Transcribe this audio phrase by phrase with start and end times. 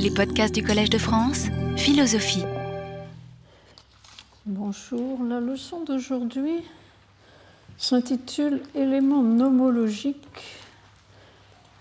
[0.00, 1.46] Les podcasts du Collège de France,
[1.76, 2.44] philosophie.
[4.46, 6.62] Bonjour, la leçon d'aujourd'hui
[7.78, 10.16] s'intitule Éléments nomologiques.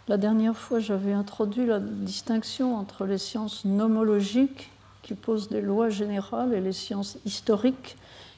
[0.08, 4.72] La dernière fois, j'avais introduit la distinction entre les sciences nomologiques
[5.04, 7.98] qui posent des lois générales et les sciences historiques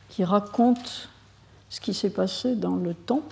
[0.09, 0.91] qui racontent
[1.69, 3.23] ce qui s'est passé dans le temps.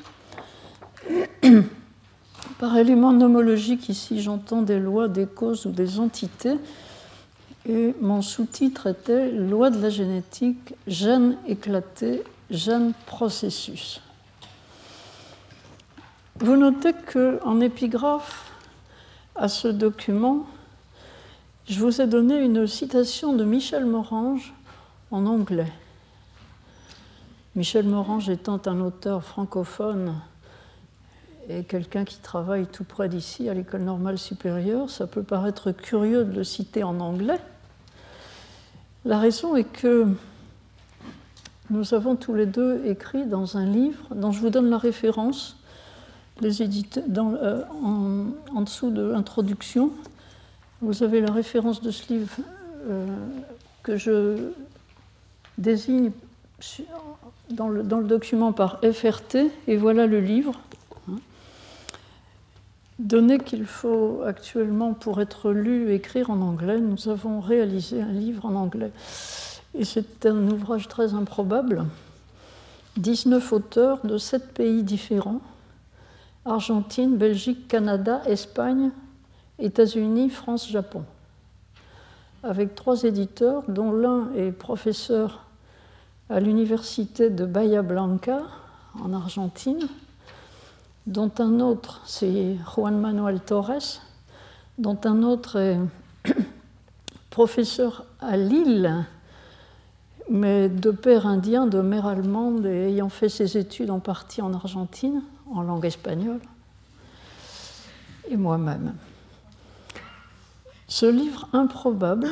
[2.59, 6.55] Par élément nomologique, ici, j'entends des lois, des causes ou des entités.
[7.67, 14.01] Et mon sous-titre était Loi de la génétique, gène éclaté, gène processus.
[16.39, 18.51] Vous notez qu'en épigraphe
[19.35, 20.47] à ce document,
[21.67, 24.53] je vous ai donné une citation de Michel Morange
[25.11, 25.71] en anglais.
[27.55, 30.15] Michel Morange étant un auteur francophone
[31.49, 36.25] et quelqu'un qui travaille tout près d'ici, à l'école normale supérieure, ça peut paraître curieux
[36.25, 37.39] de le citer en anglais.
[39.05, 40.07] La raison est que
[41.69, 45.57] nous avons tous les deux écrit dans un livre dont je vous donne la référence,
[46.41, 47.63] les euh,
[48.53, 49.91] en, dessous de l'introduction.
[50.81, 52.35] Vous avez la référence de ce livre
[52.89, 53.05] euh,
[53.83, 54.51] que je
[55.57, 56.11] désigne
[57.49, 59.37] dans le document par FRT,
[59.67, 60.59] et voilà le livre.
[62.99, 68.45] Donné qu'il faut actuellement pour être lu, écrire en anglais, nous avons réalisé un livre
[68.45, 68.91] en anglais.
[69.75, 71.85] Et c'est un ouvrage très improbable.
[72.97, 75.41] 19 auteurs de 7 pays différents
[76.45, 78.91] Argentine, Belgique, Canada, Espagne,
[79.59, 81.03] États-Unis, France, Japon.
[82.41, 85.45] Avec trois éditeurs, dont l'un est professeur
[86.29, 88.43] à l'université de Bahia Blanca,
[88.99, 89.87] en Argentine,
[91.07, 94.01] dont un autre, c'est Juan Manuel Torres,
[94.77, 95.79] dont un autre est
[97.29, 99.05] professeur à Lille,
[100.29, 104.53] mais de père indien, de mère allemande et ayant fait ses études en partie en
[104.53, 106.41] Argentine, en langue espagnole,
[108.29, 108.93] et moi-même.
[110.89, 112.27] Ce livre improbable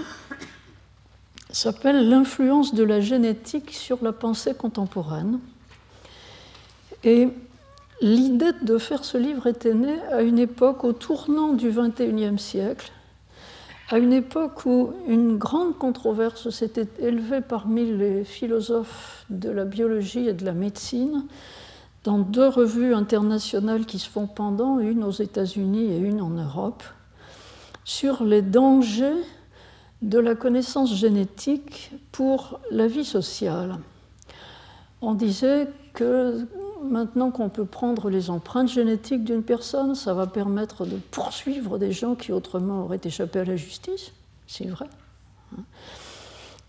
[1.49, 5.39] s'appelle L'influence de la génétique sur la pensée contemporaine.
[7.05, 7.29] Et
[8.01, 12.91] L'idée de faire ce livre était née à une époque, au tournant du XXIe siècle,
[13.89, 20.27] à une époque où une grande controverse s'était élevée parmi les philosophes de la biologie
[20.27, 21.25] et de la médecine,
[22.03, 26.83] dans deux revues internationales qui se font pendant, une aux États-Unis et une en Europe,
[27.85, 29.23] sur les dangers
[30.01, 33.77] de la connaissance génétique pour la vie sociale.
[35.01, 36.45] On disait que
[36.89, 41.91] maintenant qu'on peut prendre les empreintes génétiques d'une personne, ça va permettre de poursuivre des
[41.91, 44.11] gens qui autrement auraient échappé à la justice.
[44.47, 44.87] C'est vrai.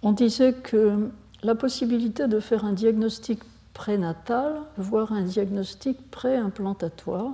[0.02, 1.10] On disait que
[1.42, 3.40] la possibilité de faire un diagnostic
[3.74, 7.32] prénatal, voire un diagnostic préimplantatoire,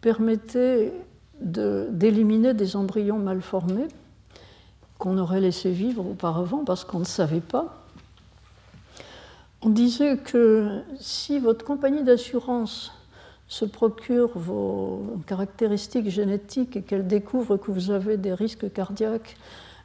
[0.00, 0.92] permettait
[1.40, 3.88] d'éliminer des embryons mal formés
[4.98, 7.83] qu'on aurait laissés vivre auparavant parce qu'on ne savait pas
[9.64, 12.92] on disait que si votre compagnie d'assurance
[13.48, 19.36] se procure vos caractéristiques génétiques et qu'elle découvre que vous avez des risques cardiaques,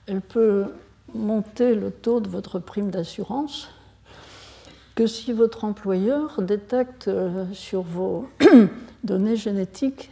[0.05, 0.65] elle peut
[1.15, 3.69] monter le taux de votre prime d'assurance.
[4.95, 8.27] Que si votre employeur détecte euh, sur vos
[9.05, 10.11] données génétiques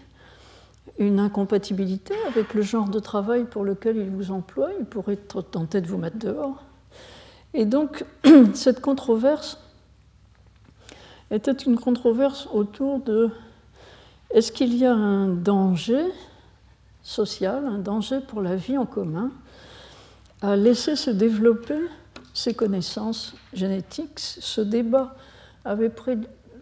[0.98, 5.42] une incompatibilité avec le genre de travail pour lequel il vous emploie, il pourrait être
[5.42, 6.67] tenté de vous mettre dehors.
[7.54, 8.06] Et donc,
[8.54, 9.60] cette controverse
[11.32, 13.30] était une controverse autour de
[14.32, 16.06] est-ce qu'il y a un danger
[17.02, 19.32] social, un danger pour la vie en commun,
[20.42, 21.80] à laisser se développer
[22.34, 24.20] ces connaissances génétiques?
[24.20, 25.16] Ce débat
[25.64, 26.18] avait pris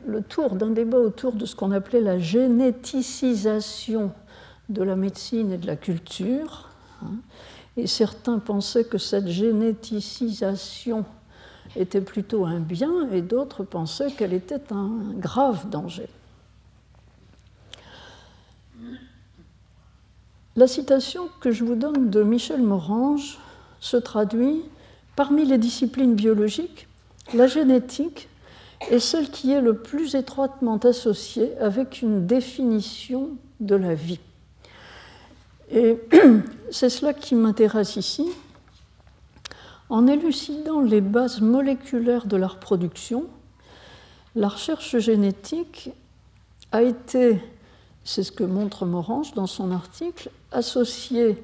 [0.08, 4.12] le tour d'un débat autour de ce qu'on appelait la généticisation
[4.70, 6.70] de la médecine et de la culture.
[7.78, 11.06] Et certains pensaient que cette généticisation
[11.76, 16.08] était plutôt un bien et d'autres pensaient qu'elle était un grave danger.
[20.56, 23.40] La citation que je vous donne de Michel Morange
[23.82, 24.64] se traduit
[25.16, 26.88] parmi les disciplines biologiques,
[27.34, 28.30] la génétique
[28.90, 34.20] est celle qui est le plus étroitement associée avec une définition de la vie.
[35.72, 35.98] Et
[36.72, 38.28] c'est cela qui m'intéresse ici.
[39.90, 43.26] En élucidant les bases moléculaires de la reproduction,
[44.36, 45.92] la recherche génétique
[46.72, 47.40] a été,
[48.04, 51.42] c'est ce que montre Morange dans son article, associée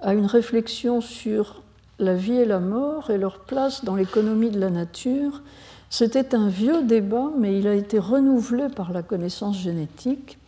[0.00, 1.62] à une réflexion sur
[1.98, 5.42] la vie et la mort et leur place dans l'économie de la nature.
[5.90, 10.38] C'était un vieux débat, mais il a été renouvelé par la connaissance génétique.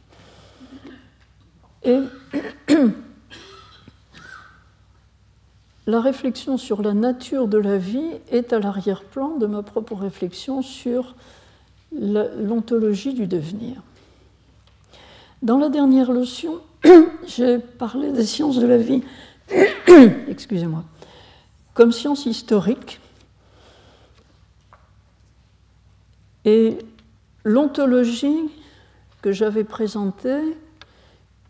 [1.85, 2.01] Et
[5.87, 10.63] la réflexion sur la nature de la vie est à l'arrière-plan de ma propre réflexion
[10.63, 11.15] sur
[11.93, 13.83] l'ontologie du devenir.
[15.43, 16.61] Dans la dernière leçon,
[17.27, 19.03] j'ai parlé des sciences de la vie,
[20.29, 20.85] excusez-moi,
[21.75, 22.99] comme sciences historiques.
[26.47, 26.79] Et
[27.45, 28.51] l'ontologie
[29.23, 30.57] que j'avais présentée,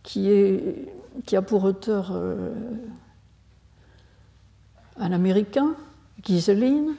[0.05, 0.93] qui, est,
[1.27, 2.53] qui, a pour auteur euh,
[4.97, 5.75] un Américain,
[6.23, 6.95] Giseline,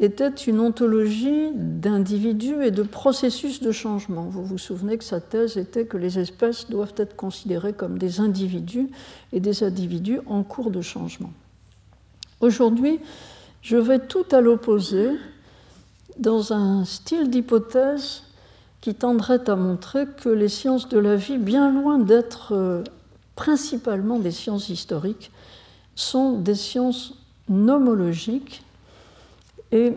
[0.00, 4.24] était une ontologie d'individus et de processus de changement.
[4.24, 8.18] Vous vous souvenez que sa thèse était que les espèces doivent être considérées comme des
[8.20, 8.88] individus
[9.32, 11.32] et des individus en cours de changement.
[12.40, 12.98] Aujourd'hui,
[13.62, 15.10] je vais tout à l'opposé
[16.18, 18.24] dans un style d'hypothèse
[18.82, 22.82] qui tendrait à montrer que les sciences de la vie, bien loin d'être euh,
[23.36, 25.30] principalement des sciences historiques,
[25.94, 27.14] sont des sciences
[27.48, 28.62] nomologiques
[29.70, 29.94] et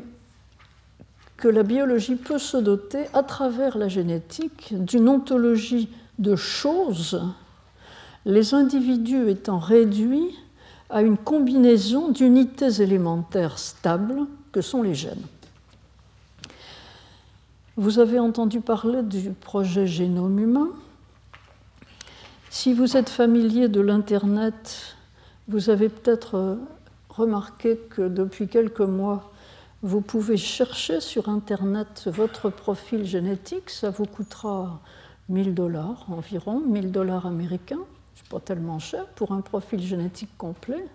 [1.37, 5.89] que la biologie peut se doter, à travers la génétique, d'une ontologie
[6.19, 7.21] de choses,
[8.25, 10.29] les individus étant réduits
[10.89, 15.25] à une combinaison d'unités élémentaires stables que sont les gènes.
[17.77, 20.69] Vous avez entendu parler du projet Génome humain.
[22.49, 24.95] Si vous êtes familier de l'Internet,
[25.49, 26.57] vous avez peut-être
[27.09, 29.29] remarqué que depuis quelques mois,
[29.81, 34.79] vous pouvez chercher sur Internet votre profil génétique, ça vous coûtera
[35.27, 37.83] 1000 dollars environ, 1000 dollars américains,
[38.15, 40.87] c'est pas tellement cher pour un profil génétique complet.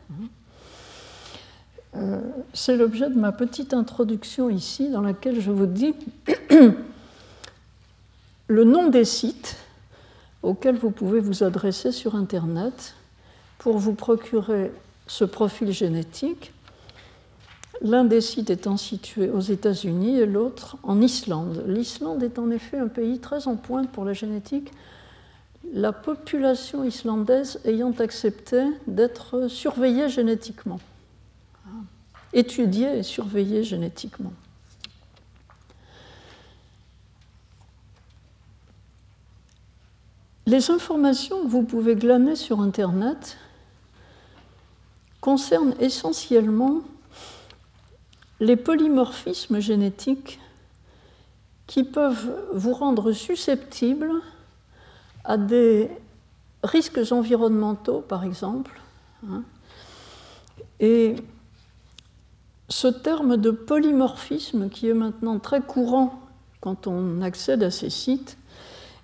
[1.97, 2.21] Euh,
[2.53, 5.95] c'est l'objet de ma petite introduction ici, dans laquelle je vous dis
[8.49, 9.57] le nom des sites
[10.43, 12.95] auxquels vous pouvez vous adresser sur Internet
[13.59, 14.73] pour vous procurer
[15.07, 16.53] ce profil génétique
[17.83, 21.65] l'un des sites étant situé aux États-Unis et l'autre en Islande.
[21.67, 24.71] L'Islande est en effet un pays très en pointe pour la génétique,
[25.73, 30.81] la population islandaise ayant accepté d'être surveillée génétiquement,
[32.33, 34.33] étudiée et surveillée génétiquement.
[40.47, 43.37] Les informations que vous pouvez glaner sur Internet
[45.21, 46.81] concernent essentiellement
[48.41, 50.41] les polymorphismes génétiques
[51.67, 54.11] qui peuvent vous rendre susceptible
[55.25, 55.89] à des
[56.65, 58.81] risques environnementaux, par exemple.
[59.29, 59.45] Hein.
[62.71, 66.21] Ce terme de polymorphisme, qui est maintenant très courant
[66.61, 68.39] quand on accède à ces sites,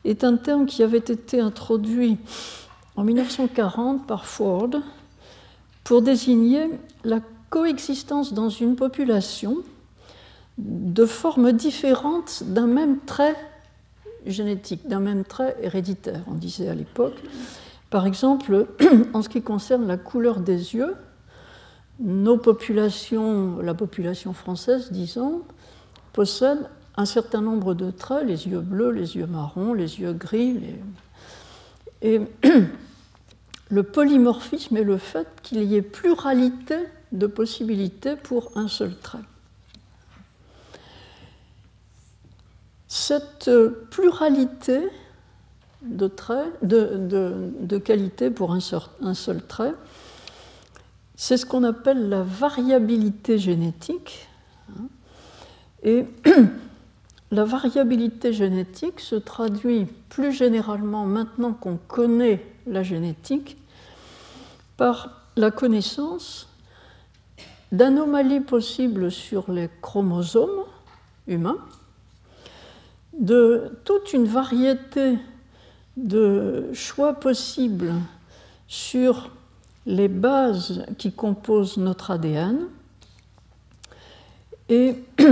[0.05, 2.17] est un terme qui avait été introduit
[2.95, 4.71] en 1940 par Ford
[5.85, 6.71] pour désigner
[7.05, 7.21] la
[7.51, 9.57] coexistence dans une population
[10.59, 13.37] de formes différentes d'un même trait
[14.27, 17.17] génétique, d'un même trait héréditaire, on disait à l'époque.
[17.91, 18.67] Par exemple,
[19.13, 20.95] en ce qui concerne la couleur des yeux,
[22.01, 25.43] nos populations, la population française, disons,
[26.13, 30.61] possède un certain nombre de traits, les yeux bleus, les yeux marrons, les yeux gris.
[32.03, 32.21] Et
[33.71, 36.77] le polymorphisme est le fait qu'il y ait pluralité
[37.13, 39.19] de possibilités pour un seul trait.
[42.89, 43.51] Cette
[43.91, 44.81] pluralité
[45.83, 49.75] de traits, de, qualités pour un seul, un seul trait,
[51.17, 54.29] c'est ce qu'on appelle la variabilité génétique.
[55.83, 56.05] Et
[57.31, 63.57] la variabilité génétique se traduit plus généralement, maintenant qu'on connaît la génétique,
[64.77, 66.49] par la connaissance
[67.73, 70.65] d'anomalies possibles sur les chromosomes
[71.27, 71.59] humains,
[73.19, 75.19] de toute une variété
[75.97, 77.95] de choix possibles
[78.69, 79.31] sur
[79.87, 82.67] les bases qui composent notre ADN.
[84.69, 84.97] Et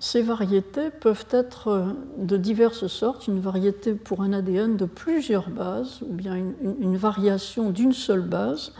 [0.00, 6.02] ces variétés peuvent être de diverses sortes, une variété pour un ADN de plusieurs bases,
[6.02, 8.72] ou bien une, variation d'une seule base.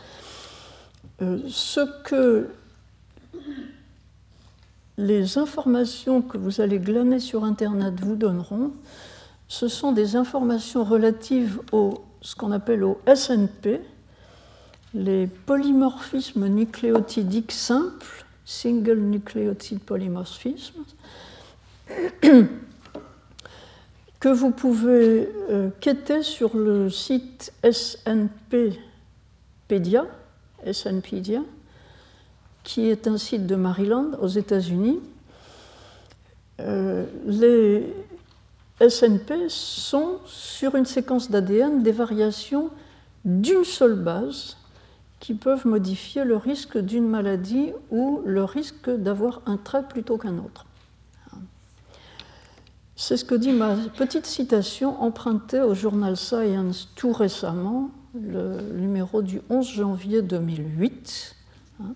[1.21, 2.49] Euh, ce que
[4.99, 8.73] les informations que vous allez glaner sur Internet vous donneront,
[9.47, 13.81] ce sont des informations relatives au ce qu'on appelle au SNP,
[14.95, 20.85] les polymorphismes nucléotidiques simples, single nucleotide polymorphismes,
[24.21, 28.77] que vous pouvez euh, quêter sur le site SNPpedia,
[30.71, 31.41] SNPedia,
[32.63, 35.01] qui est un site de Maryland aux États-Unis.
[36.61, 37.93] Euh, les
[38.89, 42.71] SNP sont sur une séquence d'ADN des variations
[43.25, 44.57] d'une seule base
[45.23, 50.37] qui peuvent modifier le risque d'une maladie ou le risque d'avoir un trait plutôt qu'un
[50.39, 50.67] autre.
[52.97, 59.23] C'est ce que dit ma petite citation empruntée au journal Science tout récemment, le numéro
[59.23, 61.37] du 11 janvier 2008,
[61.81, 61.95] hein,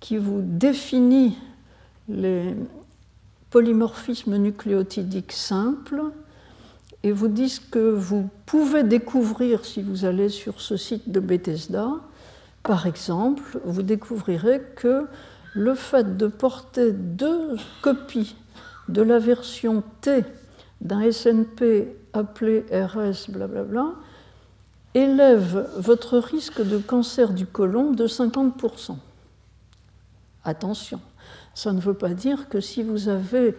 [0.00, 1.38] qui vous définit
[2.08, 2.56] les
[3.50, 6.02] polymorphismes nucléotidiques simples
[7.04, 11.20] et vous dit ce que vous pouvez découvrir si vous allez sur ce site de
[11.20, 11.92] Bethesda.
[12.68, 15.06] Par exemple, vous découvrirez que
[15.54, 18.36] le fait de porter deux copies
[18.90, 20.22] de la version T
[20.82, 23.86] d'un SNP appelé RS, blablabla,
[24.92, 28.96] élève votre risque de cancer du côlon de 50%.
[30.44, 31.00] Attention,
[31.54, 33.56] ça ne veut pas dire que si vous avez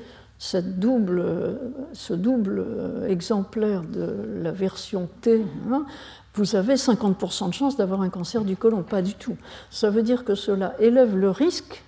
[0.53, 1.59] double,
[1.93, 2.63] ce double
[3.07, 5.87] exemplaire de la version T, hein,
[6.35, 8.83] vous avez 50% de chance d'avoir un cancer du côlon.
[8.83, 9.35] Pas du tout.
[9.69, 11.83] Ça veut dire que cela élève le risque.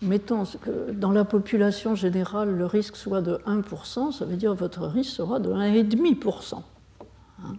[0.00, 4.58] mettons que dans la population générale, le risque soit de 1%, ça veut dire que
[4.58, 6.56] votre risque sera de 1,5%.
[7.44, 7.54] Hein.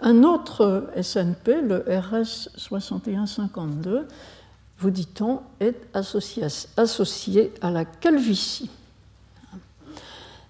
[0.00, 4.06] Un autre SNP, le RS 6152,
[4.78, 6.44] vous dit-on, est associé,
[6.76, 8.70] associé à la calvitie.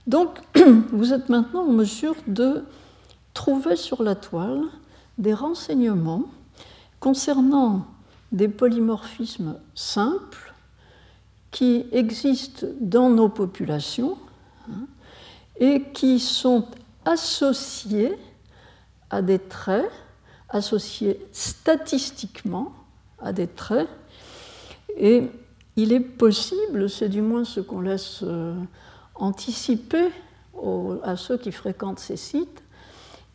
[0.06, 0.40] Donc,
[0.92, 2.64] vous êtes maintenant en mesure de
[3.34, 4.62] trouver sur la toile
[5.18, 6.24] des renseignements
[7.00, 7.86] concernant
[8.32, 10.54] des polymorphismes simples
[11.50, 14.18] qui existent dans nos populations
[14.68, 14.86] hein,
[15.60, 16.66] et qui sont
[17.04, 18.16] associés
[19.10, 19.90] à des traits,
[20.48, 22.72] associés statistiquement
[23.20, 23.88] à des traits.
[24.96, 25.30] Et
[25.76, 28.54] il est possible, c'est du moins ce qu'on laisse euh,
[29.14, 30.10] anticiper
[31.02, 32.63] à ceux qui fréquentent ces sites,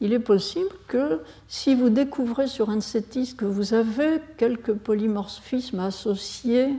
[0.01, 5.79] il est possible que si vous découvrez sur un de que vous avez quelques polymorphismes
[5.79, 6.73] associés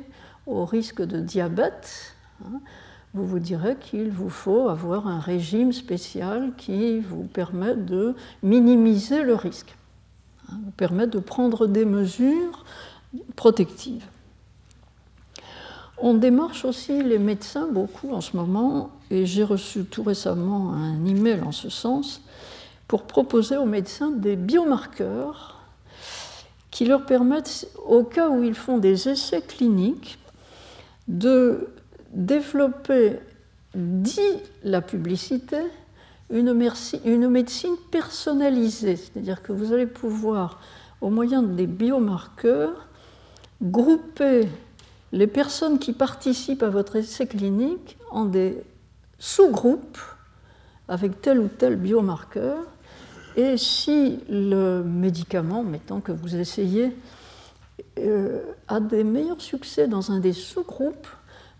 [0.46, 2.60] au risque de diabète, hein,
[3.12, 9.22] vous vous direz qu'il vous faut avoir un régime spécial qui vous permet de minimiser
[9.22, 9.76] le risque,
[10.50, 12.64] hein, vous permet de prendre des mesures
[13.36, 14.06] protectives.
[15.98, 21.04] On démarche aussi les médecins beaucoup en ce moment, et j'ai reçu tout récemment un
[21.04, 22.22] email en ce sens,
[22.90, 25.60] pour proposer aux médecins des biomarqueurs
[26.72, 30.18] qui leur permettent, au cas où ils font des essais cliniques,
[31.06, 31.68] de
[32.12, 33.20] développer,
[33.76, 34.18] dit
[34.64, 35.58] la publicité,
[36.30, 38.96] une, médecine personnalisée.
[38.96, 40.58] C'est-à-dire que vous allez pouvoir,
[41.00, 42.88] au moyen des biomarqueurs,
[43.62, 44.48] grouper
[45.12, 48.60] les personnes qui participent à votre essai clinique en des
[49.20, 49.98] sous-groupes
[50.88, 52.58] avec tel ou tel biomarqueur.
[53.40, 56.94] Et si le médicament, mettons que vous essayez,
[57.98, 61.06] euh, a des meilleurs succès dans un des sous-groupes,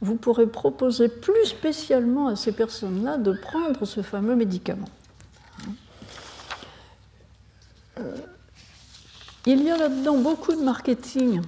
[0.03, 4.91] vous pourrez proposer plus spécialement à ces personnes-là de prendre ce fameux médicament.
[7.99, 8.17] Euh,
[9.47, 11.41] il y a là-dedans beaucoup de marketing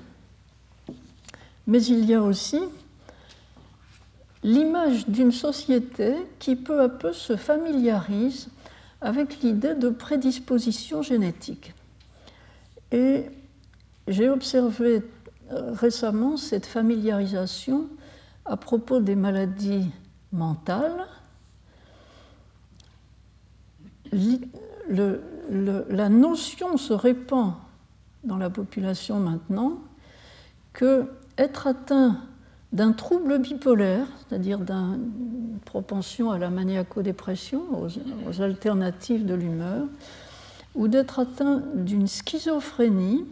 [1.66, 2.60] mais il y a aussi
[4.42, 8.48] l'image d'une société qui peu à peu se familiarise
[9.02, 11.74] avec l'idée de prédisposition génétique.
[12.92, 13.26] Et
[14.08, 15.02] j'ai observé
[15.50, 17.88] euh, récemment cette familiarisation
[18.44, 19.90] à propos des maladies
[20.32, 21.06] mentales.
[24.88, 27.54] la notion se répand
[28.24, 29.78] dans la population maintenant
[30.72, 31.06] que
[31.38, 32.20] être atteint
[32.72, 37.62] d'un trouble bipolaire, c'est-à-dire d'une propension à la maniaco-dépression,
[38.26, 39.86] aux, alternatives de l'humeur,
[40.74, 43.26] ou d'être atteint d'une schizophrénie,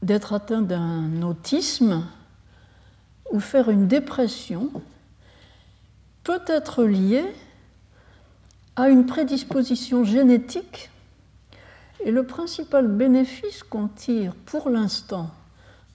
[0.00, 2.04] d'être atteint d'un autisme,
[3.30, 4.70] ou faire une dépression,
[6.24, 7.24] peut être lié
[8.76, 10.90] à une prédisposition génétique.
[12.04, 15.30] Et le principal bénéfice qu'on tire pour l'instant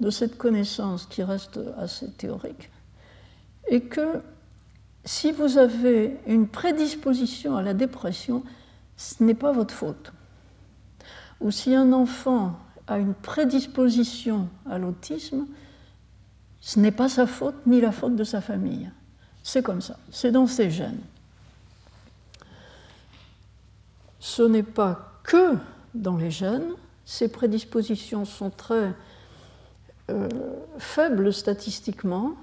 [0.03, 2.69] de cette connaissance qui reste assez théorique,
[3.69, 4.21] et que
[5.05, 8.43] si vous avez une prédisposition à la dépression,
[8.97, 10.11] ce n'est pas votre faute.
[11.39, 12.57] ou si un enfant
[12.87, 15.45] a une prédisposition à l'autisme,
[16.61, 18.89] ce n'est pas sa faute ni la faute de sa famille.
[19.43, 21.01] C'est comme ça, c'est dans ses gènes.
[24.19, 25.57] Ce n'est pas que
[25.93, 26.71] dans les gènes,
[27.03, 28.93] ces prédispositions sont très
[30.09, 30.27] euh,
[30.77, 32.33] faibles statistiquement.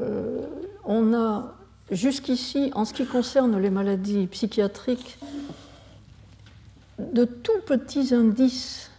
[0.00, 0.46] Euh,
[0.84, 1.54] on a
[1.90, 5.18] jusqu'ici, en ce qui concerne les maladies psychiatriques,
[6.98, 8.90] de tout petits indices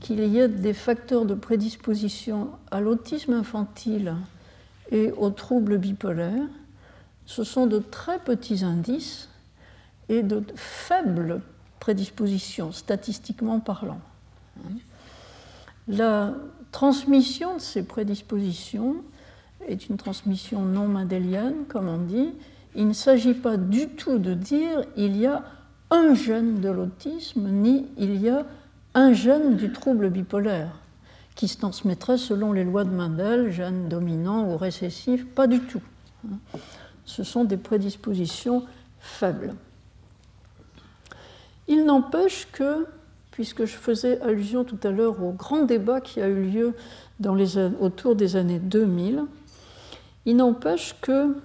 [0.00, 4.14] qu'il y ait des facteurs de prédisposition à l'autisme infantile
[4.90, 6.48] et aux troubles bipolaires.
[7.26, 9.28] Ce sont de très petits indices
[10.08, 11.42] et de faibles
[11.78, 14.00] prédispositions, statistiquement parlant.
[15.88, 16.34] La
[16.70, 18.96] transmission de ces prédispositions
[19.66, 22.30] est une transmission non mendélienne, comme on dit.
[22.74, 25.44] Il ne s'agit pas du tout de dire il y a
[25.90, 28.46] un gène de l'autisme, ni il y a
[28.94, 30.78] un gène du trouble bipolaire
[31.34, 35.80] qui se transmettrait selon les lois de Mendel, gène dominant ou récessif, pas du tout.
[37.04, 38.64] Ce sont des prédispositions
[38.98, 39.54] faibles.
[41.68, 42.86] Il n'empêche que,
[43.38, 46.74] puisque je faisais allusion tout à l'heure au grand débat qui a eu lieu
[47.80, 49.26] autour des années 2000,
[50.26, 51.36] il n'empêche que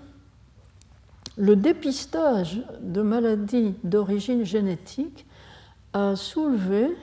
[1.38, 5.28] le dépistage de maladies d'origine génétique
[5.94, 6.98] a soulevé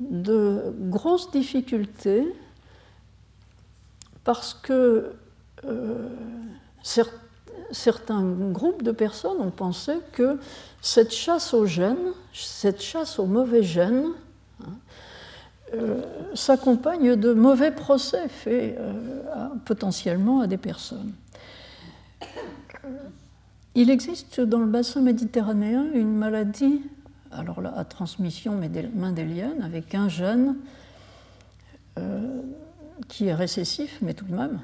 [0.00, 2.26] de grosses difficultés
[4.24, 5.12] parce que
[5.66, 6.08] euh,
[6.82, 7.20] certains
[8.52, 10.38] groupes de personnes ont pensé que
[10.80, 14.10] cette chasse aux gènes, cette chasse aux mauvais gènes,
[14.62, 14.72] hein,
[15.74, 16.00] euh,
[16.34, 18.92] s'accompagne de mauvais procès faits euh,
[19.64, 21.12] potentiellement à des personnes.
[23.74, 26.82] Il existe dans le bassin méditerranéen une maladie,
[27.30, 28.58] alors là, à transmission
[28.94, 30.56] mendélienne, avec un gène
[31.98, 32.40] euh,
[33.08, 34.60] qui est récessif, mais tout de même.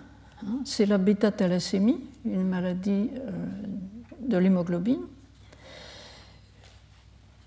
[0.47, 0.61] Hein.
[0.65, 3.31] c'est la bêta-thalassémie, une maladie euh,
[4.21, 5.03] de l'hémoglobine.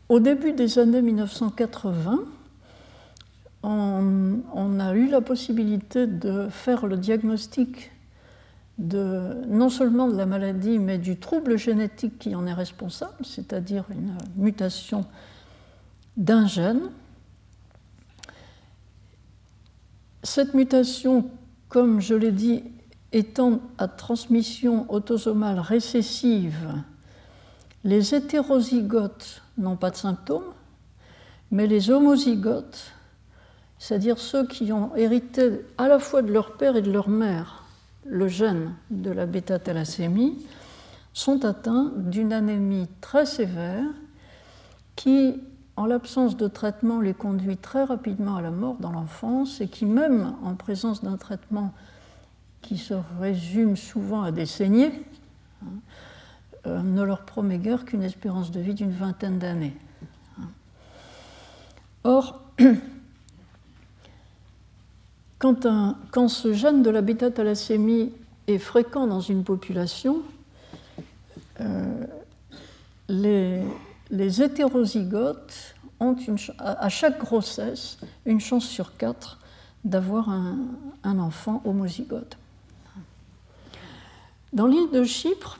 [0.07, 2.19] Au début des années 1980,
[3.63, 7.91] on, a eu la possibilité de faire le diagnostic
[8.77, 14.15] non seulement de la maladie, mais du trouble génétique qui en est responsable, c'est-à-dire une
[14.35, 15.05] mutation
[16.17, 16.81] d'un gène.
[20.23, 21.29] Cette mutation,
[21.69, 22.63] comme je l'ai dit,
[23.15, 26.69] étant à transmission autosomale récessive,
[27.85, 30.51] les hétérozygotes n'ont pas de symptômes,
[31.49, 32.91] mais les homozygotes,
[33.79, 37.63] c'est-à-dire ceux qui ont hérité à la fois de leur père et de leur mère
[38.05, 40.45] le gène de la bêta-thalassémie,
[41.13, 43.85] sont atteints d'une anémie très sévère
[44.97, 45.41] qui,
[45.77, 49.85] en l'absence de traitement, les conduit très rapidement à la mort dans l'enfance et qui,
[49.85, 51.73] même en présence d'un traitement
[52.65, 54.91] qui se résume souvent à des saignées,
[55.61, 55.67] hein,
[56.65, 59.77] euh, ne leur promet guère qu'une espérance de vie d'une vingtaine d'années.
[62.03, 62.41] Or,
[65.37, 68.11] Quand, ce gène de la bêta-thalassémie
[68.47, 70.23] est fréquent dans une population,
[71.61, 72.05] euh,
[73.09, 73.61] les,
[74.41, 76.15] hétérozygotes ont
[76.57, 79.39] à chaque grossesse une chance sur quatre
[79.83, 80.57] d'avoir un,
[81.03, 82.37] un, enfant homozygote.
[84.55, 85.59] Dans l'île de Chypre,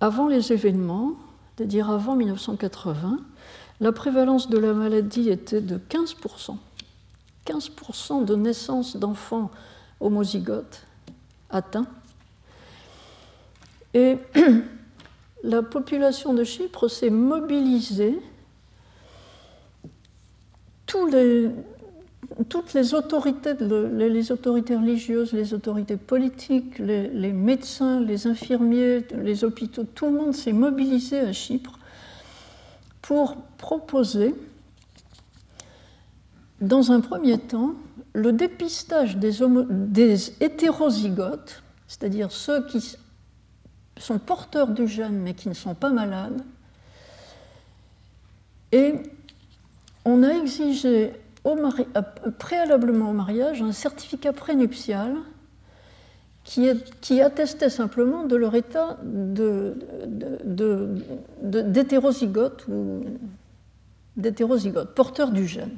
[0.00, 1.12] avant les événements,
[1.56, 3.18] c'est-à-dire avant 1980,
[3.80, 6.56] la prévalence de la maladie était de 15%.
[7.46, 9.50] 15% de naissance d'enfants
[10.00, 10.86] homozygotes
[11.50, 11.86] atteints.
[13.92, 14.16] Et
[15.44, 18.18] la population de Chypre s'est mobilisée.
[22.44, 29.84] Toutes les autorités, les autorités religieuses, les autorités politiques, les, médecins, les infirmiers, les hôpitaux,
[29.84, 31.78] tout le monde s'est mobilisé à Chypre
[33.00, 34.34] pour proposer
[36.60, 37.74] dans un premier temps,
[38.12, 39.38] le dépistage des,
[39.70, 42.96] des hétérozygotes, c'est-à-dire ceux qui
[43.98, 46.42] sont porteurs du gène mais qui ne sont pas malades,
[48.72, 48.94] et
[50.04, 51.12] on a exigé
[51.46, 51.56] au
[52.38, 55.14] préalablement au mariage un certificat prénuptial
[56.42, 56.68] qui,
[57.00, 58.98] qui attestait simplement de leur état
[61.42, 63.04] d'hétérozygote ou
[64.16, 65.76] d'hétérozygote, porteur du gène.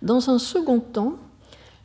[0.00, 1.14] Dans un second temps,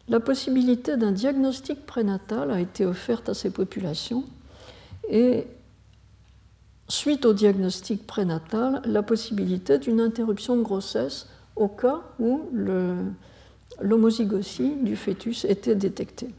[0.07, 4.23] la possibilité d'un diagnostic prénatal a été offerte à ces populations
[5.09, 5.47] et
[6.87, 12.41] suite au diagnostic prénatal, la possibilité d'une interruption de grossesse au cas où
[13.81, 16.29] l'homozygosie du fœtus était détectée.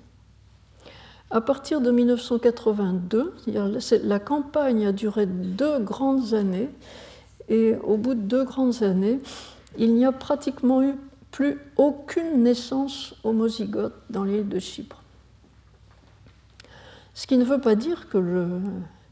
[1.31, 3.35] À partir de 1982,
[4.03, 6.71] la campagne a duré deux grandes années
[7.49, 9.21] et au bout de deux grandes années,
[9.77, 10.95] il n'y a pratiquement eu
[11.31, 15.03] plus aucune naissance homozygote dans l'île de Chypre.
[17.13, 18.61] Ce qui ne veut pas dire que le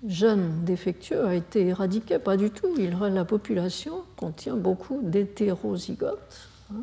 [0.06, 2.68] gène défectueux a été éradiqué, pas du tout.
[3.00, 6.48] La population contient beaucoup d'hétérozygotes.
[6.72, 6.82] Hein.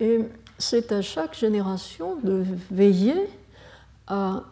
[0.00, 0.24] et
[0.58, 3.28] c'est à chaque génération de veiller
[4.08, 4.42] à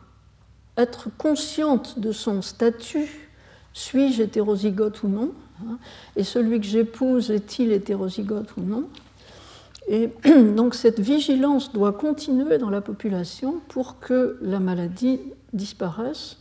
[0.76, 3.28] être consciente de son statut,
[3.72, 5.78] suis-je hétérozygote ou non, hein,
[6.14, 8.88] et celui que j'épouse est-il hétérozygote ou non.
[9.88, 10.10] Et
[10.54, 15.20] donc cette vigilance doit continuer dans la population pour que la maladie
[15.52, 16.36] disparaissent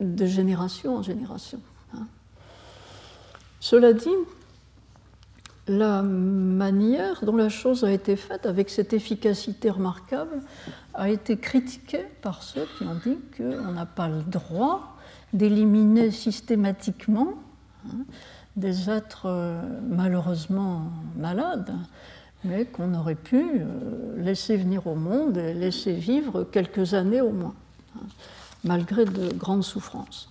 [0.00, 1.60] de génération en génération.
[1.94, 2.06] Hein.
[3.60, 4.08] Cela dit,
[5.68, 10.40] la manière dont la chose a été faite, avec cette efficacité remarquable,
[10.94, 14.96] a été critiquée par ceux qui ont dit qu'on n'a pas le droit
[15.32, 17.34] d'éliminer systématiquement
[17.86, 17.98] hein,
[18.56, 21.74] des êtres euh, malheureusement malades,
[22.44, 27.30] mais qu'on aurait pu euh, laisser venir au monde et laisser vivre quelques années au
[27.30, 27.54] moins,
[27.96, 28.06] hein,
[28.64, 30.28] malgré de grandes souffrances.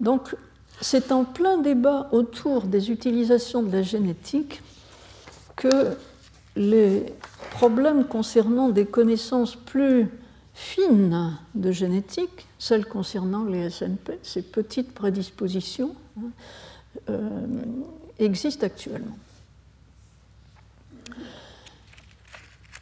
[0.00, 0.34] Donc,
[0.80, 4.62] c'est en plein débat autour des utilisations de la génétique
[5.54, 5.96] que
[6.56, 7.06] les
[7.52, 10.08] problèmes concernant des connaissances plus
[10.54, 16.30] fines de génétique, celles concernant les SNP, ces petites prédispositions, hein,
[17.08, 17.46] euh,
[18.18, 19.16] existe actuellement.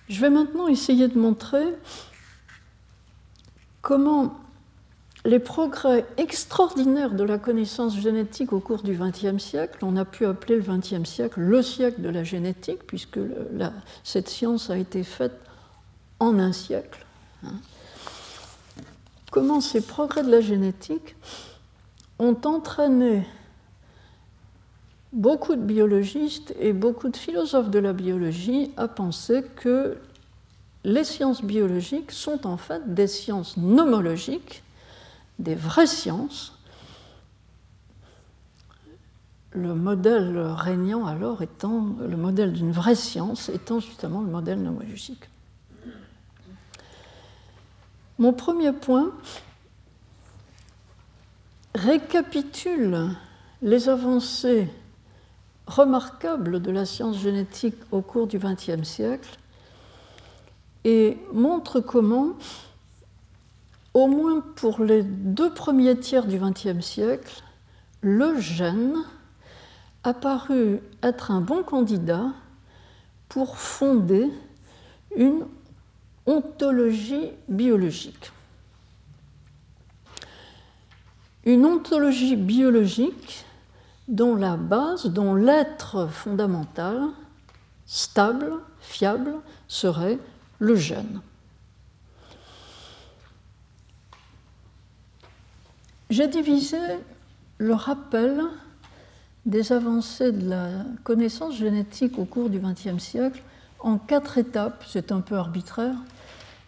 [0.08, 1.64] Je vais maintenant essayer de montrer
[3.82, 4.34] comment
[5.24, 10.24] les progrès extraordinaires de la connaissance génétique au cours du XXe siècle, on a pu
[10.24, 13.20] appeler le XXe siècle le siècle de la génétique, puisque
[14.02, 15.38] cette science a été faite
[16.20, 17.04] en un siècle.
[17.44, 17.54] Hein.
[19.30, 21.16] Comment ces progrès de la génétique
[22.18, 23.26] ont entraîné
[25.12, 29.96] beaucoup de biologistes et beaucoup de philosophes de la biologie à penser que
[30.84, 34.62] les sciences biologiques sont en fait des sciences nomologiques,
[35.38, 36.56] des vraies sciences.
[39.52, 45.28] Le modèle régnant alors étant le modèle d'une vraie science, étant justement le modèle nomologique.
[48.18, 49.12] Mon premier point
[51.74, 53.08] récapitule
[53.62, 54.68] les avancées
[55.66, 59.39] remarquable de la science génétique au cours du XXe siècle
[60.84, 62.30] et montre comment,
[63.94, 67.42] au moins pour les deux premiers tiers du XXe siècle,
[68.02, 68.96] le gène
[70.04, 72.32] a paru être un bon candidat
[73.28, 74.30] pour fonder
[75.16, 75.44] une
[76.26, 78.32] ontologie biologique.
[81.44, 83.44] Une ontologie biologique
[84.08, 87.00] dont la base, dont l'être fondamental,
[87.86, 89.34] stable, fiable,
[89.68, 90.18] serait
[90.60, 91.20] le gène.
[96.10, 96.78] J'ai divisé
[97.58, 98.42] le rappel
[99.46, 100.68] des avancées de la
[101.02, 103.42] connaissance génétique au cours du XXe siècle
[103.80, 104.84] en quatre étapes.
[104.86, 105.96] C'est un peu arbitraire,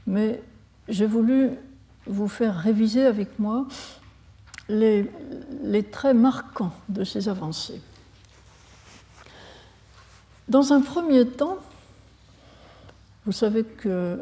[0.07, 0.42] mais
[0.88, 1.50] j'ai voulu
[2.07, 3.66] vous faire réviser avec moi
[4.68, 5.09] les,
[5.90, 7.81] traits marquants de ces avancées.
[10.48, 11.59] Dans un premier temps,
[13.24, 14.20] vous savez que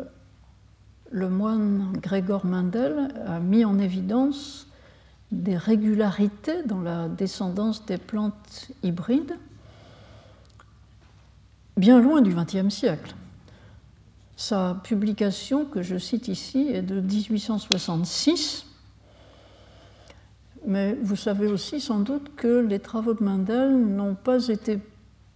[1.10, 4.66] le moine Grégor Mendel a mis en évidence
[5.32, 9.36] des régularités dans la descendance des plantes hybrides,
[11.76, 13.14] bien loin du XXe siècle.
[14.36, 18.66] Sa publication, que je cite ici, est de 1866
[20.66, 24.78] mais vous savez aussi sans doute que les travaux de Mendel n'ont pas été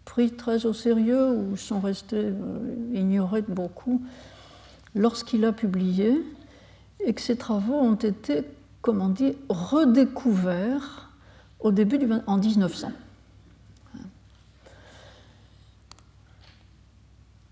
[0.04, 2.32] pris très au sérieux ou sont restés euh,
[2.92, 4.02] ignorés de beaucoup
[4.94, 6.22] lorsqu'il a publié
[7.00, 8.42] et que ces travaux ont été,
[8.82, 11.10] comment dire, redécouverts
[11.60, 12.92] au début en 1900.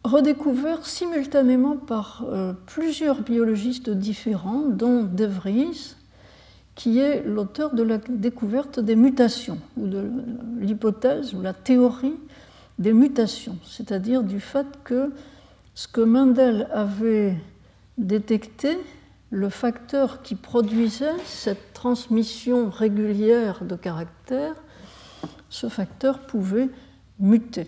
[0.05, 5.95] Redécouverts simultanément par euh, plusieurs biologistes différents, dont De Vries,
[6.75, 10.11] qui est l'auteur de la découverte des mutations, ou de
[10.59, 12.17] l'hypothèse ou la théorie
[12.79, 15.13] des mutations, c'est-à-dire du fait que
[15.75, 17.37] ce que Mendel avait
[17.99, 18.79] détecté
[19.31, 24.55] le facteur qui produisait cette transmission régulière de caractères,
[25.49, 26.69] ce facteur pouvait
[27.19, 27.67] muter.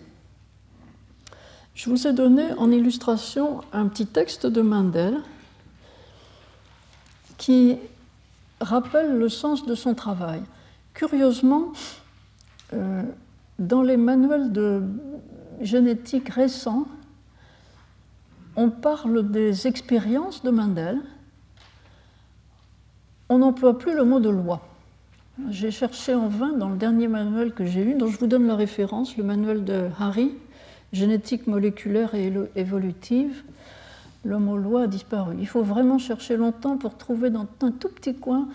[1.73, 5.17] Je vous ai donné en illustration un petit texte de Mendel
[7.37, 7.77] qui
[8.61, 10.41] rappelle le sens de son travail.
[10.93, 11.73] Curieusement,
[12.73, 13.03] euh,
[13.59, 14.83] dans les manuels de
[15.61, 16.85] génétique récents,
[18.55, 20.99] on parle des expériences de Mendel.
[23.29, 24.61] On n'emploie plus le mot de loi.
[25.49, 28.47] J'ai cherché en vain dans le dernier manuel que j'ai lu, dont je vous donne
[28.47, 30.31] la référence, le manuel de Harry,
[30.93, 33.43] Génétique moléculaire et évolutive.
[34.23, 35.35] Le mot loi a disparu.
[35.39, 38.47] Il faut vraiment chercher longtemps pour trouver dans un tout petit coin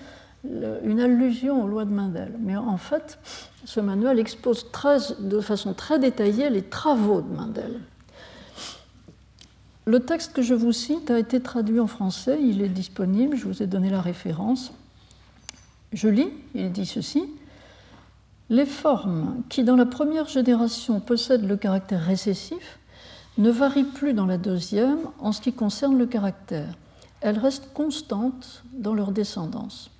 [0.45, 2.35] une allusion aux lois de Mendel.
[2.41, 3.19] Mais en fait,
[3.65, 4.67] ce manuel expose
[5.21, 7.81] de façon très détaillée les travaux de Mendel.
[9.87, 13.47] Le texte que je vous cite a été traduit en français, il est disponible, je
[13.47, 14.73] vous ai donné la référence.
[15.93, 17.25] Je lis, il dit ceci.
[18.51, 22.79] Les formes qui, dans la première génération, possèdent le caractère récessif
[23.39, 26.75] ne varient plus dans la deuxième en ce qui concerne le caractère.
[27.21, 29.91] Elles restent constantes dans leur descendance.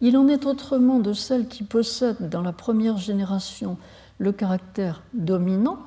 [0.00, 3.78] Il en est autrement de celles qui possèdent dans la première génération
[4.18, 5.78] le caractère dominant.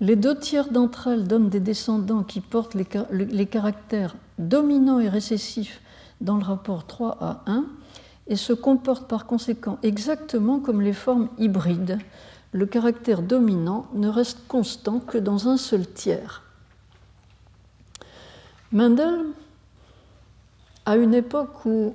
[0.00, 5.80] Les deux tiers d'entre elles donnent des descendants qui portent les, caractères dominants et récessifs
[6.20, 7.64] dans le rapport 3 à 1
[8.26, 11.98] et se comportent par conséquent exactement comme les formes hybrides.
[12.52, 16.42] Le caractère dominant ne reste constant que dans un seul tiers.
[18.72, 19.26] Mendel,
[20.84, 21.94] à une époque où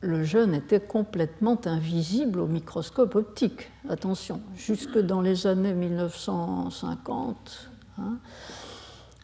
[0.00, 3.70] le jeune était complètement invisible au microscope optique.
[3.88, 8.18] Attention, jusque dans les années 1950, hein,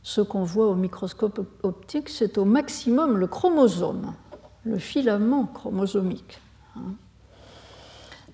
[0.03, 4.15] ce qu'on voit au microscope optique, c'est au maximum le chromosome,
[4.65, 6.41] le filament chromosomique.
[6.77, 6.95] Hein.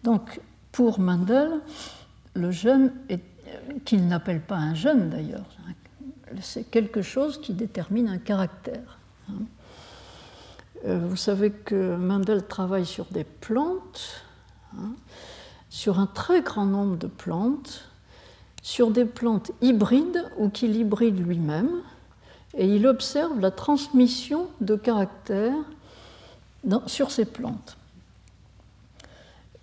[0.02, 0.40] Donc,
[0.72, 1.60] pour Mendel,
[2.34, 2.92] le gène,
[3.84, 5.44] qu'il n'appelle pas un gène d'ailleurs,
[6.40, 8.98] c'est quelque chose qui détermine un caractère.
[9.28, 9.42] Hein.
[10.86, 14.24] Euh, vous savez que Mendel travaille sur des plantes,
[14.76, 14.92] hein,
[15.68, 17.84] sur un très grand nombre de plantes,
[18.62, 21.70] sur des plantes hybrides ou qu'il hybride lui-même,
[22.56, 25.54] et il observe la transmission de caractères
[26.86, 27.76] sur ces plantes.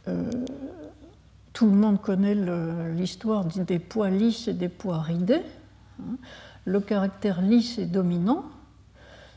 [0.08, 0.32] Euh,
[1.54, 2.36] tout le monde connaît
[2.94, 5.42] l'histoire des pois lisses et des pois ridés.
[6.00, 6.18] Hein.
[6.66, 8.46] Le caractère lisse est dominant.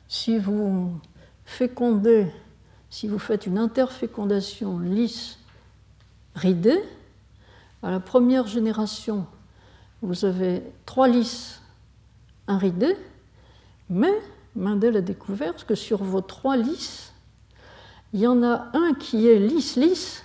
[0.08, 0.92] Si vous
[1.50, 2.26] fécondez,
[2.90, 5.38] si vous faites une interfécondation lisse
[6.34, 6.80] ridée,
[7.82, 9.26] à la première génération,
[10.00, 11.60] vous avez trois lisses,
[12.46, 12.96] un ridé,
[13.88, 14.14] mais
[14.54, 17.12] Mendel a découvert que sur vos trois lisses,
[18.12, 20.22] il y en a un qui est lisse-lisse,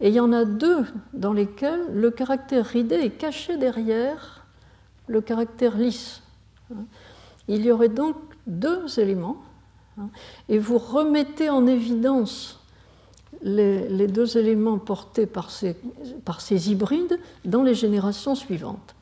[0.00, 4.46] et il y en a deux dans lesquels le caractère ridé est caché derrière
[5.08, 6.22] le caractère lisse.
[7.48, 9.42] Il y aurait donc deux éléments.
[10.48, 12.60] Et vous remettez en évidence
[13.42, 15.76] les, deux éléments portés par ces,
[16.24, 18.94] par ces hybrides dans les générations suivantes.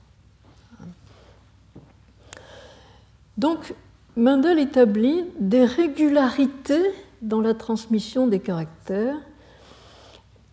[3.38, 3.74] Donc,
[4.16, 6.90] Mendel établit des régularités
[7.22, 9.16] dans la transmission des caractères.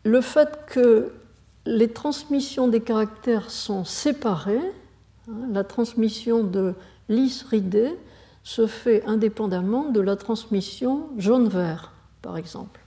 [0.04, 1.14] Le fait que
[1.66, 4.74] les transmissions des caractères sont séparées,
[5.30, 6.74] hein, la transmission de
[7.08, 7.94] lys ridé
[8.44, 12.82] se fait indépendamment de la transmission jaune-vert, par exemple.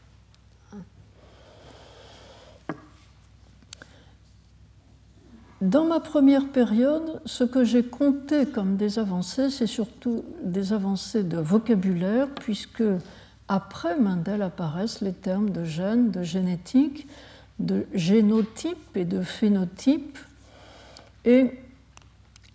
[5.62, 11.22] Dans ma première période, ce que j'ai compté comme des avancées, c'est surtout des avancées
[11.22, 12.84] de vocabulaire, puisque
[13.48, 17.08] après Mendel apparaissent les termes de gène, de génétique,
[17.58, 20.18] de génotype et de phénotype.
[21.24, 21.58] Et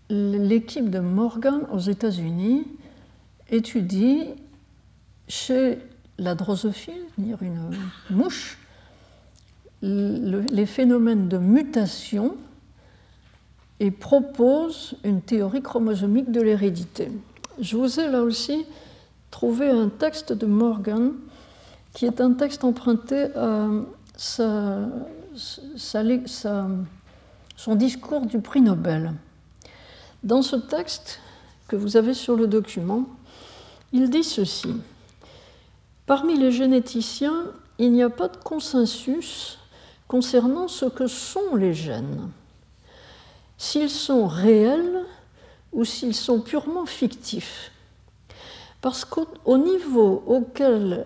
[0.10, 2.68] l'équipe de Morgan aux États-Unis
[3.52, 4.24] étudie
[5.28, 5.78] chez
[6.18, 7.60] la drosophile, dire une
[8.10, 8.58] mouche,
[9.82, 12.36] les phénomènes de mutation
[13.80, 17.12] et propose une théorie chromosomique de l'hérédité.
[17.60, 18.66] Je vous ai là aussi
[19.32, 21.14] trouvé un texte de Morgan
[21.94, 23.70] qui est un texte emprunté à
[27.56, 29.14] son discours du prix Nobel.
[30.24, 31.20] Dans ce texte
[31.68, 33.08] que vous avez sur le document,
[33.94, 34.76] il dit ceci.
[36.06, 37.46] Parmi les généticiens,
[37.78, 39.58] il n'y a pas de consensus
[40.08, 42.30] concernant ce que sont les gènes,
[43.58, 45.06] s'ils sont réels
[45.72, 47.72] ou s'ils sont purement fictifs.
[48.82, 51.06] Parce qu'au niveau auquel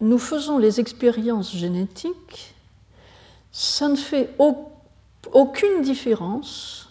[0.00, 2.54] nous faisons les expériences génétiques,
[3.50, 4.34] ça ne fait
[5.32, 6.85] aucune différence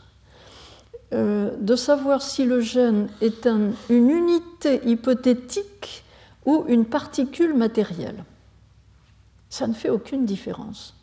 [1.14, 3.48] euh, de savoir si le gène est
[3.90, 6.04] une unité hypothétique
[6.46, 8.24] ou une particule matérielle.
[9.50, 10.96] Ça ne fait aucune différence.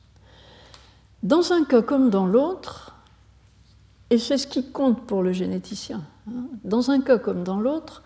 [1.22, 2.96] Dans un cas comme dans l'autre,
[4.10, 8.02] et c'est ce qui compte pour le généticien, hein, dans un cas comme dans l'autre,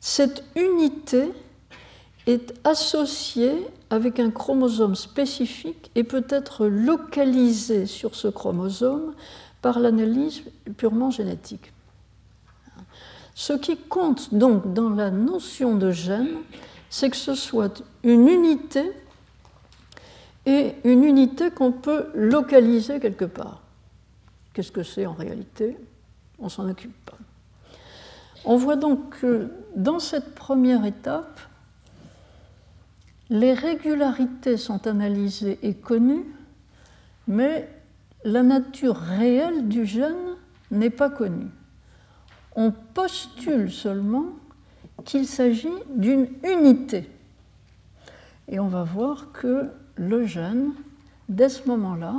[0.00, 1.32] cette unité
[2.26, 9.14] est associée avec un chromosome spécifique et peut être localisée sur ce chromosome
[9.62, 10.42] par l'analyse
[10.76, 11.72] purement génétique.
[13.34, 16.38] Ce qui compte donc dans la notion de gène,
[16.90, 18.90] c'est que ce soit une unité
[20.46, 23.62] et une unité qu'on peut localiser quelque part.
[24.52, 25.76] Qu'est-ce que c'est en réalité?
[26.38, 27.18] On s'en occupe pas.
[28.44, 31.38] On voit donc que dans cette première étape,
[33.30, 36.24] les régularités sont analysées et connues,
[37.26, 37.68] mais
[38.28, 40.36] la nature réelle du gène
[40.70, 41.50] n'est pas connue.
[42.54, 44.26] On postule seulement
[45.04, 47.08] qu'il s'agit d'une unité.
[48.48, 50.72] Et on va voir que le gène,
[51.28, 52.16] dès ce moment-là,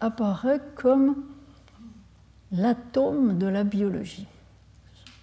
[0.00, 1.16] apparaît comme
[2.52, 4.26] l'atome de la biologie.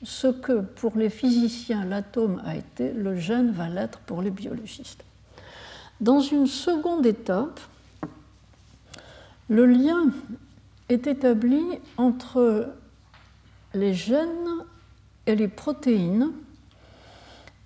[0.04, 5.04] Ce que pour les physiciens l'atome a été, le gène va l'être pour les biologistes.
[6.02, 7.60] Dans une seconde étape,
[9.50, 10.12] le lien
[10.88, 11.64] est établi
[11.98, 12.70] entre
[13.74, 14.64] les gènes
[15.26, 16.32] et les protéines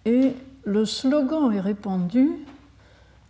[0.06, 0.34] et
[0.66, 2.30] le slogan est répandu,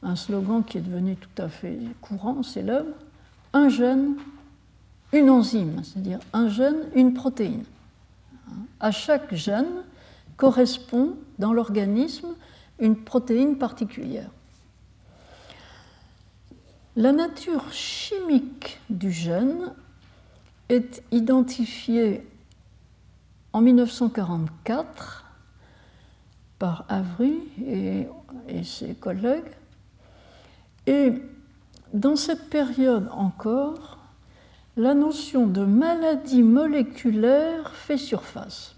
[0.03, 2.93] un slogan qui est devenu tout à fait courant, célèbre,
[3.53, 4.15] un gène,
[5.11, 7.63] une enzyme, c'est-à-dire un gène, une protéine.
[8.79, 9.83] À chaque gène
[10.37, 12.29] correspond dans l'organisme
[12.79, 14.29] une protéine particulière.
[16.95, 19.73] La nature chimique du gène
[20.69, 22.23] est identifiée
[23.51, 25.25] en 1944
[26.59, 28.07] par Avery et,
[28.63, 29.51] ses collègues.
[30.85, 31.13] Et
[31.93, 33.97] dans cette période encore,
[34.77, 38.75] la notion de maladie moléculaire fait surface.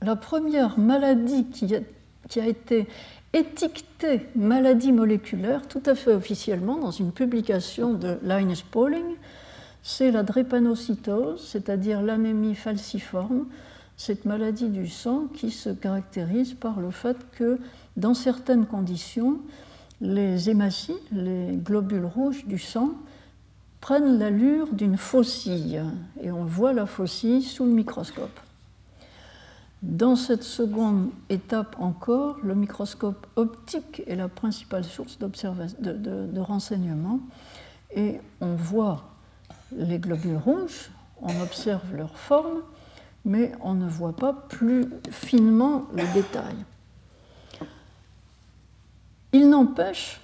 [0.00, 1.80] La première maladie qui a,
[2.28, 2.88] qui a été
[3.32, 9.16] étiqueté maladie moléculaire tout à fait officiellement dans une publication de Linus Pauling,
[9.82, 13.46] c'est la drépanocytose, c'est-à-dire l'anémie falciforme,
[13.96, 17.58] cette maladie du sang qui se caractérise par le fait que
[17.96, 19.40] dans certaines conditions,
[20.00, 22.92] les hématies, les globules rouges du sang,
[23.80, 25.82] prennent l'allure d'une faucille
[26.20, 28.40] et on voit la faucille sous le microscope.
[29.82, 35.28] Dans cette seconde étape encore, le microscope optique est la principale source de,
[35.92, 37.20] de, renseignement
[37.94, 39.04] et on voit
[39.76, 40.90] les globules rouges,
[41.22, 42.62] on observe leur forme,
[43.24, 46.56] mais on ne voit pas plus finement le détail.
[49.32, 50.20] Il n'empêche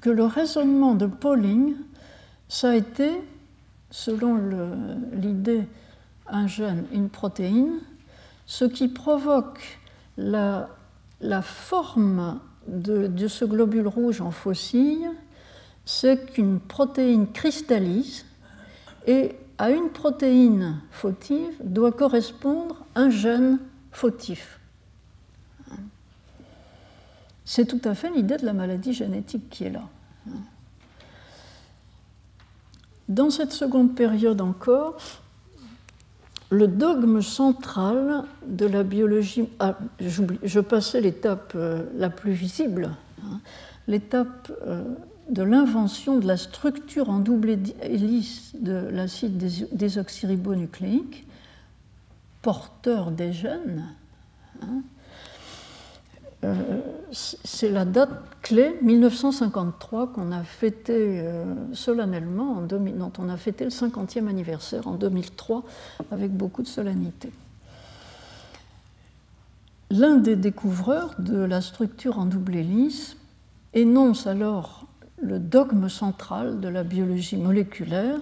[0.00, 1.74] que le raisonnement de Pauling,
[2.48, 3.22] ça a été,
[3.92, 4.40] selon
[5.12, 5.68] l'idée
[6.26, 7.78] un gène, une protéine,
[8.46, 9.78] ce qui provoque
[10.16, 10.68] la,
[11.42, 15.08] forme de, ce globule rouge en faucille,
[15.84, 18.24] c'est qu'une protéine cristallise
[19.06, 23.58] et à une protéine fautive doit correspondre un gène
[23.92, 24.60] fautif.
[27.44, 29.88] C'est tout à fait l'idée de la maladie génétique qui est là.
[33.08, 34.96] Dans cette seconde période encore,
[36.50, 42.90] le dogme central de la biologie, ah, je passais l'étape euh, la plus visible,
[43.24, 43.40] hein,
[43.88, 44.84] l'étape euh,
[45.28, 49.38] de l'invention de la structure en double hélice de l'acide
[49.72, 51.26] désoxyribonucléique,
[52.42, 53.84] porteur des gènes.
[54.62, 54.82] Hein,
[57.12, 58.10] c'est la date
[58.42, 64.86] clé 1953 qu'on a fêté euh, solennellement, en dont on a fêté le 50e anniversaire
[64.86, 65.64] en 2003
[66.10, 67.30] avec beaucoup de solennité.
[69.90, 73.16] L'un des découvreurs de la structure en double hélice
[73.72, 74.86] énonce alors
[75.22, 78.18] le dogme central de la biologie moléculaire.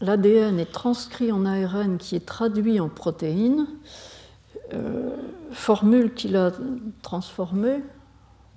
[0.00, 3.66] L'ADN est transcrit en ARN qui est traduit en protéines
[4.72, 5.16] euh,
[5.52, 6.52] formule qu'il a
[7.02, 7.82] transformée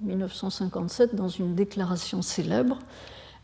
[0.02, 2.80] en 1957 dans une déclaration célèbre.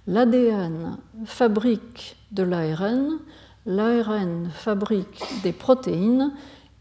[0.08, 3.20] L'ADN fabrique de l'ARN,
[3.66, 6.34] l'ARN fabrique des protéines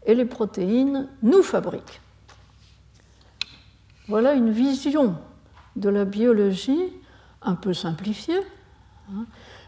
[0.05, 2.01] et les protéines nous fabriquent.
[4.07, 5.15] Voilà une vision
[5.75, 6.93] de la biologie
[7.41, 8.41] un peu simplifiée,
[9.11, 9.25] hein,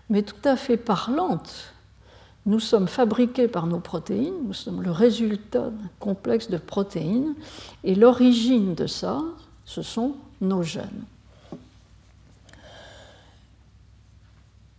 [0.09, 1.74] mais tout à fait parlante.
[2.45, 7.33] Nous sommes fabriqués par nos protéines, nous sommes le résultat d'un complexe de protéines,
[7.83, 9.21] et l'origine de ça,
[9.65, 11.05] ce sont nos gènes.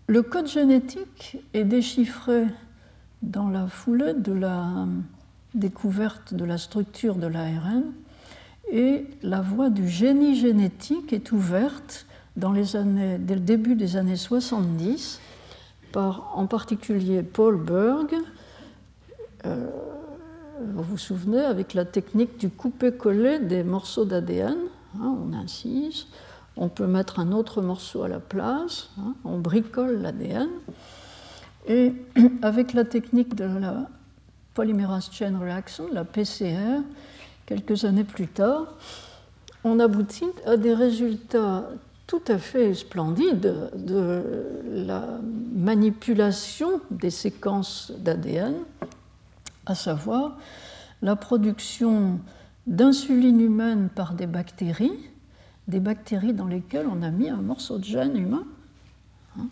[0.06, 2.44] Le code génétique est déchiffré
[3.22, 4.86] dans la foulée de la
[5.54, 7.82] découverte de la structure de l'ARN
[8.70, 12.06] et la voie du génie génétique est ouverte
[12.36, 15.20] dans les années, dès le début des années 70
[15.92, 18.14] par en particulier Paul Berg,
[19.44, 19.70] euh,
[20.60, 24.56] vous vous souvenez, avec la technique du couper-coller des morceaux d'ADN,
[25.00, 26.06] hein, on incise,
[26.56, 30.48] on peut mettre un autre morceau à la place, hein, on bricole l'ADN,
[31.66, 31.94] et
[32.42, 33.88] avec la technique de la
[34.54, 36.80] Polymerase Chain Reaction, la PCR,
[37.44, 38.74] quelques années plus tard,
[39.64, 41.68] on aboutit à des résultats
[42.06, 44.22] tout à fait splendides de
[44.72, 45.18] la
[45.54, 48.54] manipulation des séquences d'ADN,
[49.66, 50.36] à savoir
[51.02, 52.20] la production
[52.66, 54.98] d'insuline humaine par des bactéries,
[55.68, 58.44] des bactéries dans lesquelles on a mis un morceau de gène humain.
[59.38, 59.48] Hein.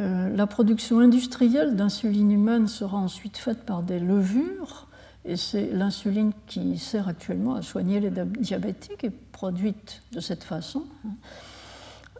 [0.00, 4.87] Euh, la production industrielle d'insuline humaine sera ensuite faite par des levures,
[5.28, 10.84] et c'est l'insuline qui sert actuellement à soigner les diabétiques et produite de cette façon.
[11.06, 11.10] Hein.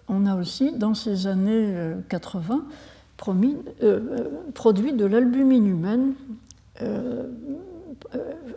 [0.09, 2.67] On a aussi, dans ces années 80,
[3.27, 6.15] euh, euh, produit de l'albumine humaine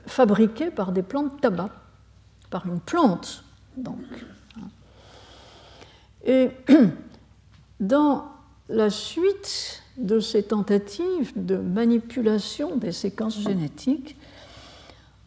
[0.06, 1.72] fabriquée par des plantes tabac,
[2.49, 3.43] par une plante
[3.78, 3.97] donc.
[6.26, 6.49] Et
[7.80, 8.26] dans
[8.70, 14.18] la suite de ces tentatives de manipulation des séquences génétiques,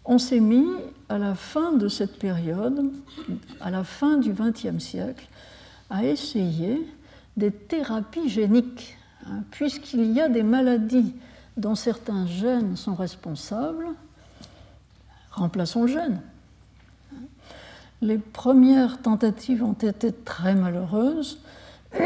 [0.05, 0.69] on s'est mis
[1.09, 2.91] à la fin de cette période,
[3.61, 5.27] à la fin du XXe siècle,
[5.91, 6.87] à essayer
[7.37, 8.97] des thérapies géniques,
[9.27, 11.15] hein, puisqu'il y a des maladies
[11.57, 13.87] dont certains gènes sont responsables,
[15.31, 16.21] remplaçons le gène.
[18.03, 21.39] Les premières tentatives ont été très malheureuses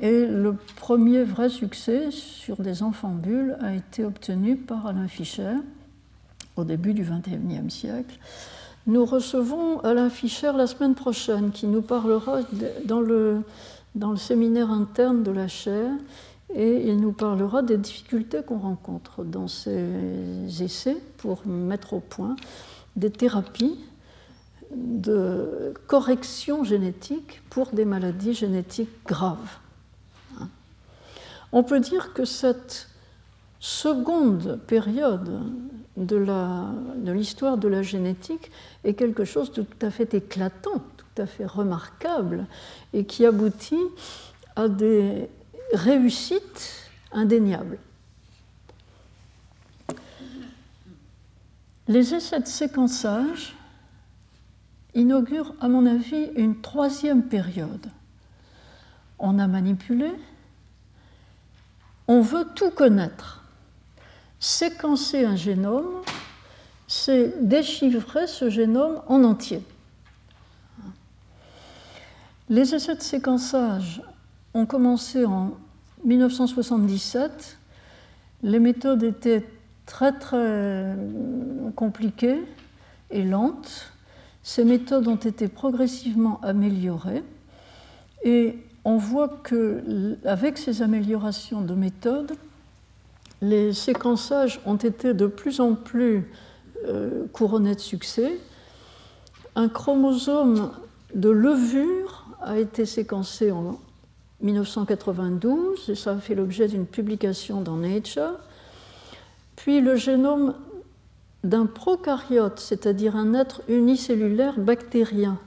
[0.00, 5.56] et le premier vrai succès sur des enfants bulles a été obtenu par Alain Fischer
[6.56, 8.18] au début du XXIe siècle.
[8.86, 12.40] Nous recevons Alain Fischer la semaine prochaine qui nous parlera
[12.84, 13.42] dans le,
[13.94, 15.92] dans le séminaire interne de la chaire
[16.54, 19.82] et il nous parlera des difficultés qu'on rencontre dans ces
[20.60, 22.36] essais pour mettre au point
[22.96, 23.78] des thérapies
[24.74, 29.58] de correction génétique pour des maladies génétiques graves.
[31.52, 32.88] On peut dire que cette
[33.64, 35.40] seconde période
[35.96, 38.50] de l'histoire de, de la génétique
[38.84, 42.46] est quelque chose de tout à fait éclatant, tout à fait remarquable,
[42.92, 43.86] et qui aboutit
[44.54, 45.30] à des
[45.72, 47.78] réussites indéniables.
[51.88, 53.56] Les essais de séquençage
[54.94, 57.86] inaugure, à mon avis, une troisième période.
[59.18, 60.12] On a manipulé,
[62.08, 63.43] on veut tout connaître.
[64.40, 66.02] Séquencer un génome,
[66.86, 69.62] c'est déchiffrer ce génome en entier.
[72.48, 74.02] Les essais de séquençage
[74.52, 75.52] ont commencé en
[76.04, 77.58] 1977.
[78.42, 79.46] Les méthodes étaient
[79.86, 80.94] très très
[81.74, 82.42] compliquées
[83.10, 83.92] et lentes.
[84.42, 87.24] Ces méthodes ont été progressivement améliorées
[88.24, 92.32] et on voit que avec ces améliorations de méthodes,
[93.44, 96.30] les séquençages ont été de plus en plus
[96.86, 98.38] euh, couronnés de succès.
[99.54, 100.72] Un chromosome
[101.14, 103.78] de levure a été séquencé en
[104.40, 108.38] 1992 et ça a fait l'objet d'une publication dans Nature.
[109.56, 110.54] Puis le génome
[111.44, 115.38] d'un prokaryote, c'est-à-dire un être unicellulaire bactérien,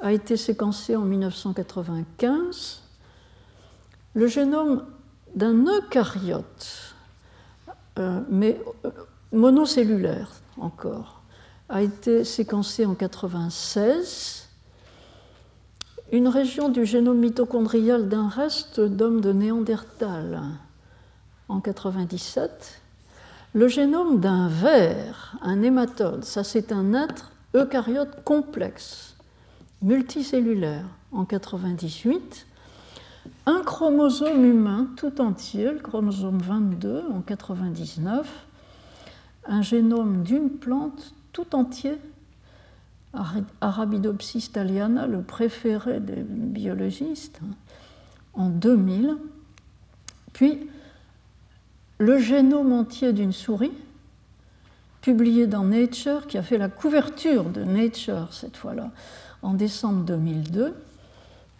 [0.00, 2.82] a été séquencé en 1995.
[4.14, 4.84] Le génome
[5.36, 6.91] d'un eucaryote,
[8.30, 8.90] mais euh,
[9.32, 11.22] monocellulaire encore,
[11.68, 14.48] a été séquencé en 1996.
[16.12, 20.42] Une région du génome mitochondrial d'un reste d'homme de Néandertal
[21.48, 22.82] en 1997
[23.54, 29.14] le génome d'un ver, un hématode, ça c'est un être eucaryote complexe,
[29.82, 32.46] multicellulaire en 98.
[33.44, 38.46] Un chromosome humain tout entier, le chromosome 22 en 99.
[39.46, 41.98] un génome d'une plante tout entier,
[43.60, 47.40] Arabidopsis thaliana, le préféré des biologistes,
[48.34, 49.16] en 2000.
[50.32, 50.70] Puis
[51.98, 53.72] le génome entier d'une souris,
[55.00, 58.92] publié dans Nature, qui a fait la couverture de Nature cette fois-là,
[59.42, 60.74] en décembre 2002.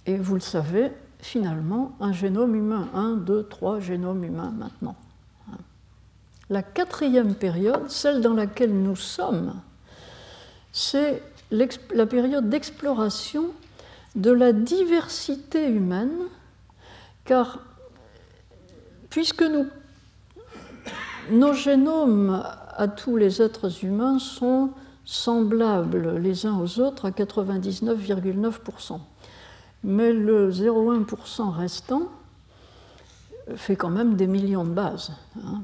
[0.06, 0.92] Et vous le savez,
[1.22, 4.96] finalement, un génome humain, un, deux, trois génomes humains maintenant.
[6.50, 9.54] La quatrième période, celle dans laquelle nous sommes,
[10.72, 13.46] c'est la période d'exploration
[14.16, 16.12] de la diversité humaine,
[17.24, 17.60] car
[19.08, 19.66] puisque nous,
[21.30, 22.42] nos génomes
[22.76, 24.70] à tous les êtres humains sont
[25.04, 28.98] semblables les uns aux autres à 99,9%.
[29.84, 32.08] Mais le 0,1% restant
[33.56, 35.12] fait quand même des millions de bases.
[35.44, 35.62] Hein.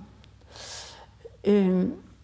[1.44, 1.70] Et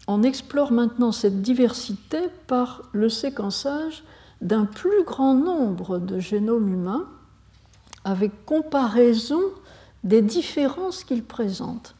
[0.06, 4.02] on explore maintenant cette diversité par le séquençage
[4.40, 7.06] d'un plus grand nombre de génomes humains
[8.04, 9.40] avec comparaison
[10.02, 11.94] des différences qu'ils présentent.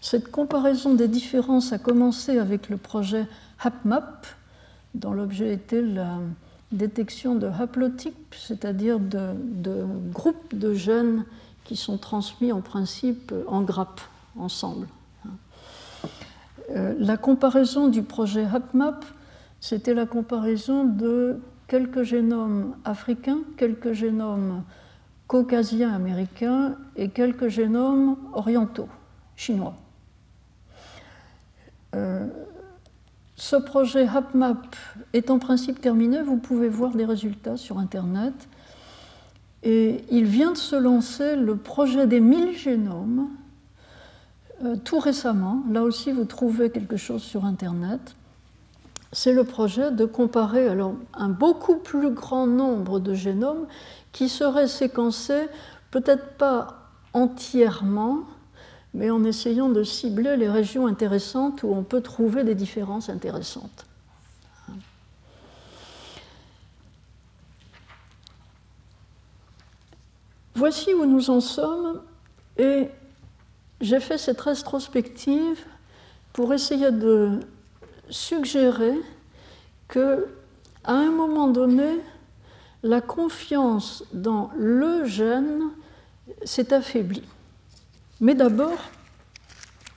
[0.00, 3.26] Cette comparaison des différences a commencé avec le projet
[3.60, 4.26] HapMap,
[4.94, 6.18] dont l'objet était la
[6.72, 11.24] détection de haplotypes, c'est-à-dire de, groupes de gènes
[11.64, 14.00] qui sont transmis en principe en grappes
[14.36, 14.86] ensemble.
[16.70, 19.04] Euh, la comparaison du projet HapMap,
[19.60, 24.62] c'était la comparaison de quelques génomes africains, quelques génomes
[25.26, 28.88] caucasiens américains et quelques génomes orientaux,
[29.36, 29.74] chinois.
[31.94, 32.26] Euh,
[33.42, 34.76] ce projet HapMap
[35.14, 38.32] est en principe terminé, vous pouvez voir les résultats sur Internet.
[39.64, 43.30] Et il vient de se lancer le projet des 1000 génomes,
[44.64, 45.64] euh, tout récemment.
[45.72, 48.14] Là aussi, vous trouvez quelque chose sur Internet.
[49.10, 53.66] C'est le projet de comparer alors, un beaucoup plus grand nombre de génomes
[54.12, 55.48] qui seraient séquencés,
[55.90, 58.20] peut-être pas entièrement,
[58.94, 63.86] mais en essayant de cibler les régions intéressantes où on peut trouver des différences intéressantes.
[70.54, 72.02] Voici où nous en sommes
[72.58, 72.88] et
[73.80, 75.58] j'ai fait cette rétrospective
[76.32, 77.40] pour essayer de
[78.10, 78.94] suggérer
[79.88, 80.28] que
[80.84, 82.00] à un moment donné,
[82.82, 85.70] la confiance dans le gène
[86.44, 87.22] s'est affaiblie.
[88.22, 88.78] Mais d'abord,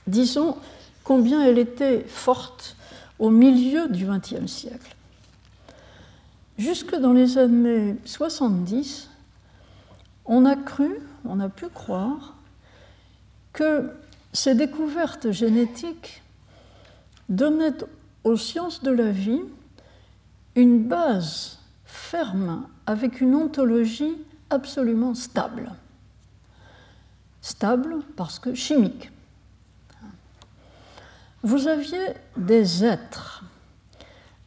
[0.08, 0.58] disons
[1.04, 2.76] combien elle était forte
[3.20, 4.96] au milieu du XXe siècle.
[6.58, 9.12] Jusque dans les années 70,
[10.26, 10.90] on a cru,
[11.24, 12.36] on a pu croire
[13.54, 13.92] que
[14.34, 16.24] ces découvertes génétiques
[17.30, 17.78] donnaient
[18.24, 19.44] aux sciences de la vie
[20.56, 24.18] une base ferme avec une ontologie
[24.50, 25.72] absolument stable
[27.46, 29.12] stable parce que chimique.
[31.44, 32.02] Vous aviez
[32.38, 33.44] des êtres.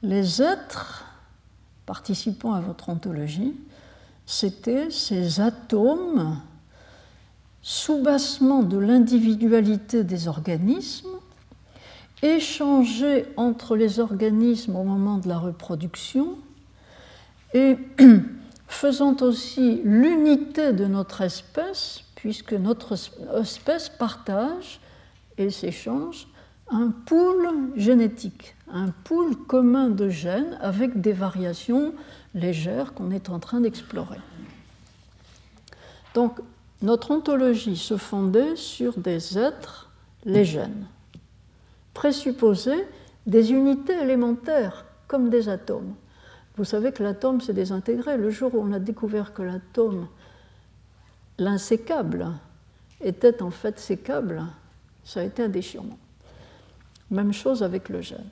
[0.02, 1.04] Les êtres
[1.86, 3.54] participant à votre ontologie,
[4.26, 6.40] c'était ces atomes,
[7.62, 11.20] soubassement de l'individualité des organismes,
[12.20, 16.36] échangés entre les organismes au moment de la reproduction
[17.54, 17.78] et
[18.66, 22.96] faisant aussi l'unité de notre espèce puisque notre
[23.40, 24.80] espèce partage
[25.36, 26.26] et s'échange
[26.68, 31.94] un pool génétique, un pool commun de gènes avec des variations
[32.34, 34.18] légères qu'on est en train d'explorer.
[36.14, 36.40] Donc
[36.82, 39.88] notre ontologie se fondait sur des êtres,
[40.24, 40.86] les gènes,
[41.94, 42.84] présupposés
[43.26, 45.94] des unités élémentaires comme des atomes.
[46.56, 48.16] Vous savez que l'atome s'est désintégré.
[48.16, 50.08] Le jour où on a découvert que l'atome
[51.38, 52.26] l'insécable
[53.00, 54.42] était en fait sécable,
[55.04, 55.98] ça a été un déchirement.
[57.10, 58.26] Même chose avec le gène,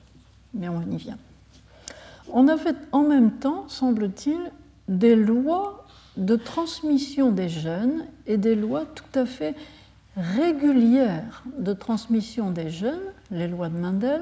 [0.53, 1.17] mais on y vient.
[2.31, 4.51] On avait en même temps, semble-t-il,
[4.87, 5.85] des lois
[6.17, 9.55] de transmission des gènes et des lois tout à fait
[10.17, 14.21] régulières de transmission des gènes, les lois de Mendel,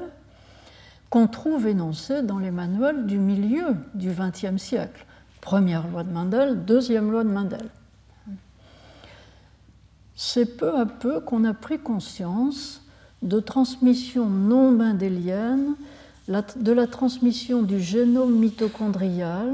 [1.10, 5.06] qu'on trouve énoncées dans les manuels du milieu du XXe siècle.
[5.40, 7.66] Première loi de Mendel, deuxième loi de Mendel
[10.16, 12.82] c'est peu à peu qu'on a pris conscience
[13.22, 15.74] de transmission non mendélienne,
[16.28, 19.52] de la transmission du génome mitochondrial,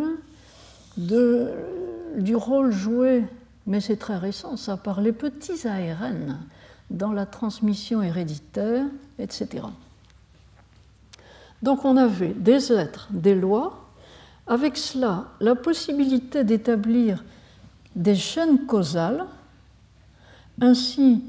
[0.97, 3.25] du rôle joué,
[3.67, 6.39] mais c'est très récent, ça, par les petits ARN
[6.91, 8.85] dans la transmission héréditaire,
[9.19, 9.65] etc.
[11.63, 13.89] Donc on avait des êtres, des lois,
[14.47, 17.25] avec cela la possibilité d'établir
[17.95, 19.25] des chaînes causales,
[20.61, 21.23] ainsi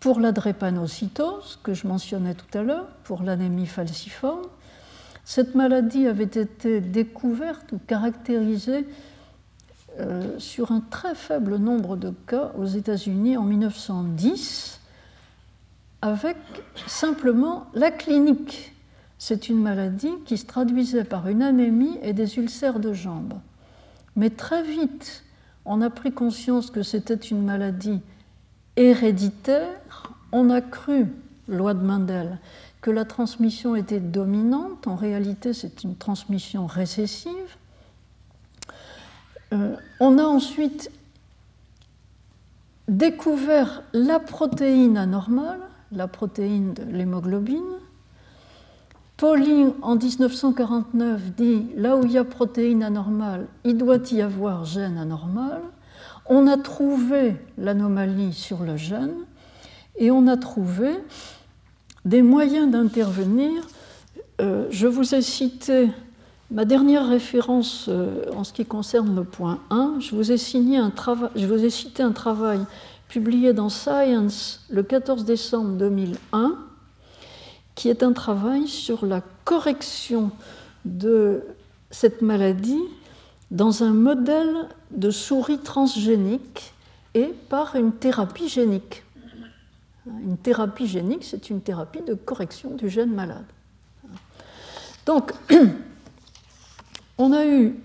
[0.00, 4.46] pour la drépanocytose, que je mentionnais tout à l'heure, pour l'anémie falciforme.
[5.24, 8.86] Cette maladie avait été découverte ou caractérisée
[9.98, 14.80] euh, sur un très faible nombre de cas aux États-Unis en 1910,
[16.00, 16.36] avec
[16.86, 18.72] simplement la clinique.
[19.18, 23.34] C'est une maladie qui se traduisait par une anémie et des ulcères de jambes.
[24.14, 25.24] Mais très vite,
[25.68, 28.00] on a pris conscience que c'était une maladie
[28.76, 29.80] héréditaire.
[30.32, 31.06] On a cru,
[31.46, 32.38] loi de Mendel,
[32.80, 34.86] que la transmission était dominante.
[34.86, 37.56] En réalité, c'est une transmission récessive.
[39.52, 40.90] Euh, on a ensuite
[42.88, 45.60] découvert la protéine anormale,
[45.92, 47.62] la protéine de l'hémoglobine.
[49.18, 54.64] Pauling, en 1949, dit là où il y a protéine anormale, il doit y avoir
[54.64, 55.60] gène anormal.
[56.26, 59.14] On a trouvé l'anomalie sur le gène
[59.96, 60.92] et on a trouvé
[62.04, 63.66] des moyens d'intervenir.
[64.40, 65.90] Euh, je vous ai cité
[66.50, 70.78] Ma dernière référence euh, en ce qui concerne le point 1, je vous ai, signé
[70.78, 70.90] un
[71.36, 72.60] je vous ai cité un travail
[73.06, 76.56] publié dans Science le 14 décembre 2001,
[77.78, 80.32] qui est un travail sur la correction
[80.84, 81.44] de
[81.92, 82.82] cette maladie
[83.52, 86.72] dans un modèle de souris transgénique
[87.14, 89.04] et par une thérapie génique.
[90.06, 93.46] Une thérapie génique, c'est une thérapie de correction du gène malade.
[95.06, 95.32] Donc,
[97.16, 97.76] on a eu,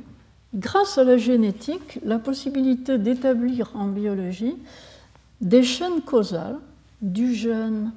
[0.56, 4.56] grâce à la génétique, la possibilité d'établir en biologie
[5.40, 6.58] des chaînes causales
[7.04, 7.92] du gène,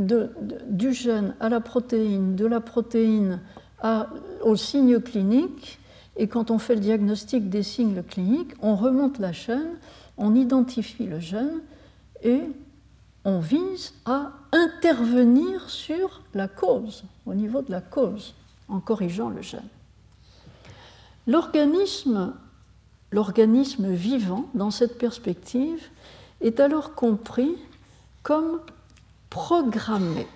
[0.00, 3.40] du gène à la protéine, de la protéine
[4.42, 5.78] aux signes cliniques.
[6.16, 9.78] Et quand on fait le diagnostic des signes cliniques, on remonte la chaîne,
[10.18, 11.60] on identifie le gène
[12.22, 12.42] et
[13.24, 18.34] on vise à intervenir sur la cause, au niveau de la cause
[18.68, 19.68] en corrigeant le gène.
[21.26, 22.34] L'organisme,
[23.12, 25.82] l'organisme vivant, dans cette perspective,
[26.40, 27.54] est alors compris
[28.22, 28.60] comme
[29.30, 30.26] programmé.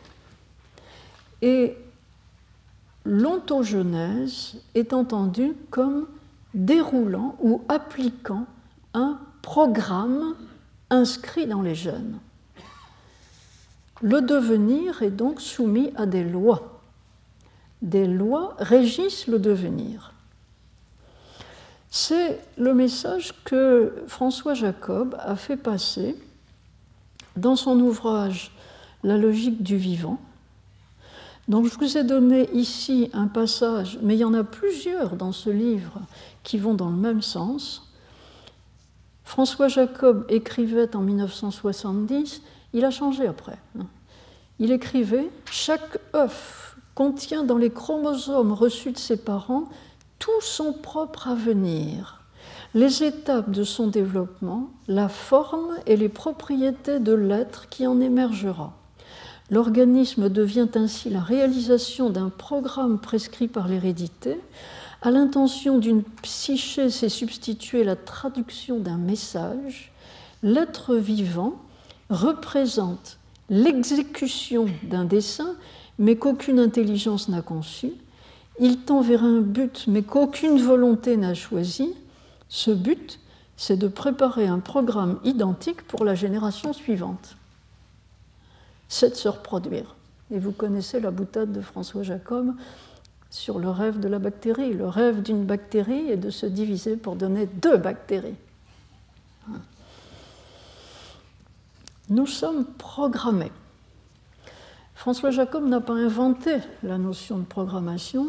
[1.43, 1.77] Et
[3.05, 6.07] l'ontogenèse est entendue comme
[6.55, 8.47] déroulant ou appliquant
[8.95, 10.35] un programme
[10.89, 12.19] inscrit dans les gènes.
[14.01, 16.75] Le devenir est donc soumis à des lois
[17.85, 20.13] des lois régissent le devenir.
[21.91, 26.17] C'est le message que François Jacob a fait passer
[27.37, 28.51] dans son ouvrage
[29.05, 30.19] La logique du vivant.
[31.47, 35.33] Donc je vous ai donné ici un passage, mais il y en a plusieurs dans
[35.33, 36.01] ce livre
[36.43, 37.93] qui vont dans le même sens.
[39.25, 42.43] François Jacob écrivait en 1970,
[42.73, 43.59] il a changé après.
[44.59, 49.69] Il écrivait Chaque œuf contient dans les chromosomes reçus de ses parents
[50.19, 52.23] tout son propre avenir,
[52.73, 58.73] les étapes de son développement, la forme et les propriétés de l'être qui en émergera.
[59.51, 64.39] L'organisme devient ainsi la réalisation d'un programme prescrit par l'hérédité.
[65.03, 69.93] À l'intention d'une psyché s'est substituée la traduction d'un message.
[70.43, 71.55] L'être vivant
[72.09, 73.19] représente
[73.51, 75.55] l'exécution d'un dessin
[75.99, 77.93] mais qu'aucune intelligence n'a conçu.
[78.61, 81.95] Il tend vers un but, mais qu'aucune volonté n'a choisi.
[82.49, 83.21] Ce but,
[83.57, 87.37] c'est de préparer un programme identique pour la génération suivante.
[88.89, 89.97] C'est de se reproduire.
[90.30, 92.55] Et vous connaissez la boutade de François Jacob
[93.30, 94.72] sur le rêve de la bactérie.
[94.72, 98.37] Le rêve d'une bactérie est de se diviser pour donner deux bactéries.
[102.11, 103.53] Nous sommes programmés.
[104.95, 108.28] François Jacob n'a pas inventé la notion de programmation.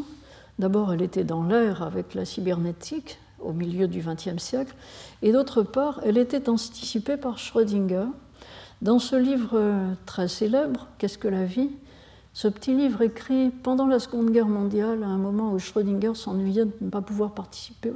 [0.60, 4.74] D'abord, elle était dans l'air avec la cybernétique au milieu du XXe siècle,
[5.22, 8.08] et d'autre part, elle était anticipée par Schrödinger.
[8.82, 9.60] Dans ce livre
[10.06, 11.70] très célèbre, Qu'est-ce que la vie?
[12.36, 16.66] Ce petit livre écrit pendant la Seconde Guerre mondiale, à un moment où Schrödinger s'ennuyait
[16.66, 17.94] de ne pas pouvoir participer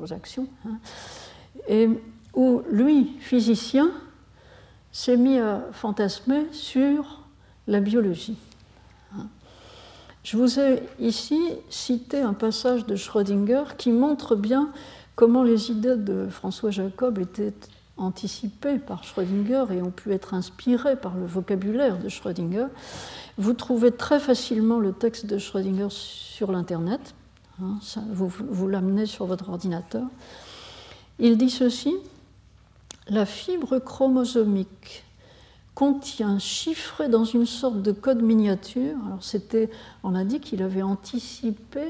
[0.00, 0.78] aux, actions, hein,
[1.68, 1.90] et
[2.32, 3.90] où lui, physicien,
[4.92, 7.20] s'est mis à fantasmer sur
[7.66, 8.38] la biologie.
[10.22, 14.70] Je vous ai ici cité un passage de Schrödinger qui montre bien
[15.16, 17.52] comment les idées de François Jacob étaient
[18.02, 22.66] anticipés par Schrödinger et ont pu être inspirés par le vocabulaire de Schrödinger,
[23.38, 27.14] vous trouvez très facilement le texte de Schrödinger sur l'Internet.
[27.62, 27.78] Hein,
[28.10, 30.04] vous, vous l'amenez sur votre ordinateur.
[31.18, 31.94] Il dit ceci
[33.08, 35.04] La fibre chromosomique
[35.74, 38.96] contient chiffré dans une sorte de code miniature.
[39.06, 39.70] Alors c'était,
[40.02, 41.82] on a dit qu'il avait anticipé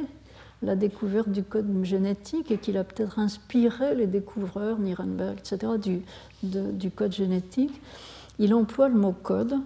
[0.62, 5.72] la découverte du code génétique et qu'il a peut-être inspiré les découvreurs, Nirenberg, etc.,
[6.42, 7.80] du, code génétique.
[8.38, 9.58] Il emploie le mot code,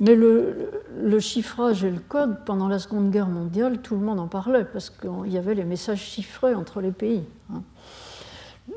[0.00, 4.28] mais le, chiffrage et le code, pendant la Seconde Guerre mondiale, tout le monde en
[4.28, 7.62] parlait parce qu'il y avait les messages chiffrés entre les pays, hein.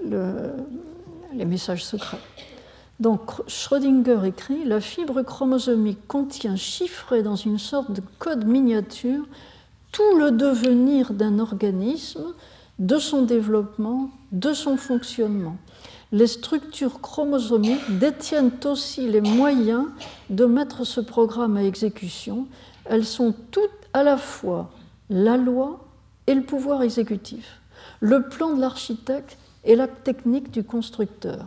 [0.09, 0.51] le,
[1.34, 2.19] les messages secrets.
[2.99, 9.26] Donc Schrödinger écrit La fibre chromosomique contient chiffré dans une sorte de code miniature
[9.92, 12.34] tout le devenir d'un organisme,
[12.80, 15.58] de son développement, de son fonctionnement.
[16.12, 19.86] Les structures chromosomiques détiennent aussi les moyens
[20.30, 22.48] de mettre ce programme à exécution.
[22.86, 24.72] Elles sont toutes à la fois
[25.10, 25.86] la loi
[26.28, 27.62] et le pouvoir exécutif,
[28.00, 31.46] le plan de l'architecte et la technique du constructeur.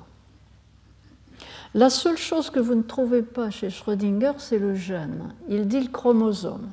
[1.75, 5.33] La seule chose que vous ne trouvez pas chez Schrödinger, c'est le gène.
[5.49, 6.69] Il dit le chromosome.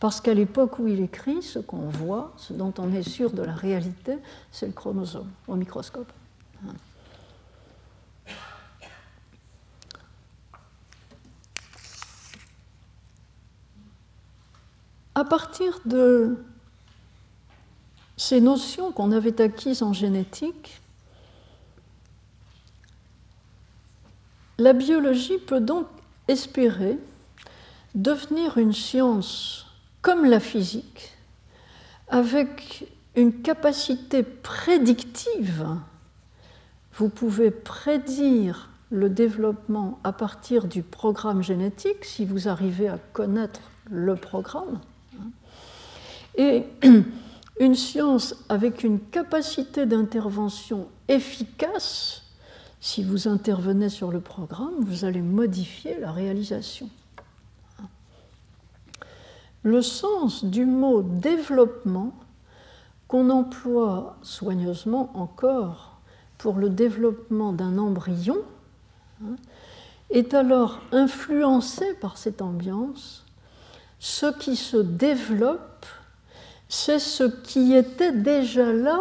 [0.00, 3.42] Parce qu'à l'époque où il écrit, ce qu'on voit, ce dont on est sûr de
[3.42, 4.18] la réalité,
[4.52, 6.12] c'est le chromosome au microscope.
[15.14, 16.44] À partir de
[18.18, 20.82] ces notions qu'on avait acquises en génétique,
[24.58, 25.86] la biologie peut donc
[26.28, 26.98] espérer
[27.94, 29.65] devenir une science
[30.06, 31.16] comme la physique,
[32.06, 32.86] avec
[33.16, 35.66] une capacité prédictive,
[36.94, 43.62] vous pouvez prédire le développement à partir du programme génétique, si vous arrivez à connaître
[43.90, 44.78] le programme.
[46.36, 46.62] Et
[47.58, 52.22] une science avec une capacité d'intervention efficace,
[52.80, 56.88] si vous intervenez sur le programme, vous allez modifier la réalisation
[59.66, 62.12] le sens du mot développement
[63.08, 65.98] qu'on emploie soigneusement encore
[66.38, 68.36] pour le développement d'un embryon
[69.24, 69.34] hein,
[70.10, 73.24] est alors influencé par cette ambiance.
[73.98, 75.84] Ce qui se développe,
[76.68, 79.00] c'est ce qui était déjà là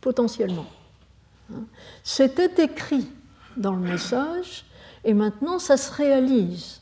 [0.00, 0.66] potentiellement.
[1.54, 1.62] Hein.
[2.02, 3.08] C'était écrit
[3.56, 4.64] dans le message
[5.04, 6.80] et maintenant ça se réalise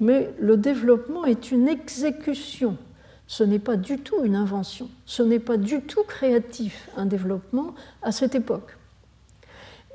[0.00, 2.76] mais le développement est une exécution.
[3.26, 4.88] Ce n'est pas du tout une invention.
[5.04, 8.76] Ce n'est pas du tout créatif, un développement à cette époque.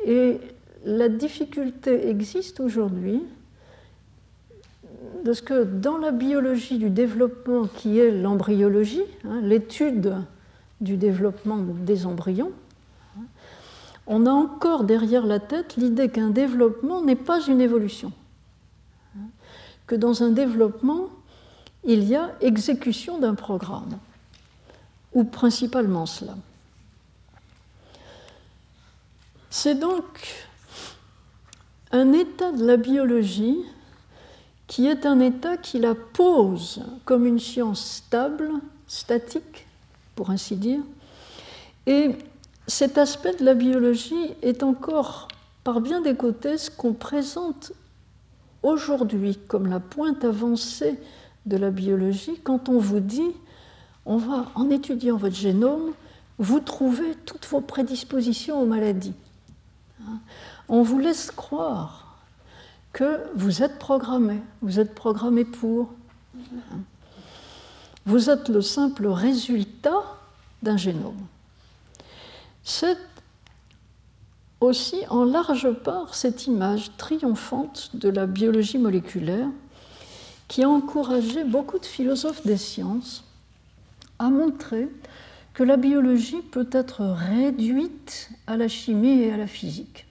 [0.05, 0.39] Et
[0.85, 3.21] la difficulté existe aujourd'hui
[5.23, 10.15] de ce que dans la biologie du développement qui est l'embryologie, hein, l'étude
[10.81, 12.51] du développement des embryons,
[13.17, 13.23] hein,
[14.07, 18.11] on a encore derrière la tête l'idée qu'un développement n'est pas une évolution
[19.91, 21.09] que dans un développement,
[21.83, 23.99] il y a exécution d'un programme,
[25.13, 26.37] ou principalement cela.
[29.49, 30.05] C'est donc
[31.91, 33.57] un état de la biologie
[34.67, 38.49] qui est un état qui la pose comme une science stable,
[38.87, 39.67] statique,
[40.15, 40.79] pour ainsi dire.
[41.85, 42.15] Et
[42.65, 45.27] cet aspect de la biologie est encore,
[45.65, 47.73] par bien des côtés, ce qu'on présente
[48.63, 50.99] aujourd'hui comme la pointe avancée
[51.45, 53.31] de la biologie quand on vous dit,
[54.05, 55.91] on va, en étudiant votre génome,
[56.37, 59.13] vous trouver toutes vos prédispositions aux maladies.
[60.01, 60.19] Hein?
[60.69, 62.17] On vous laisse croire
[62.93, 65.91] que vous êtes programmé, vous êtes programmé pour.
[66.35, 66.79] Hein?
[68.05, 70.03] Vous êtes le simple résultat
[70.63, 71.27] d'un génome.
[72.63, 72.97] C'est
[74.61, 79.47] aussi en large part cette image triomphante de la biologie moléculaire
[80.47, 83.23] qui a encouragé beaucoup de philosophes des sciences
[84.19, 84.87] à montrer
[85.53, 90.05] que la biologie peut être réduite à la chimie et à la physique.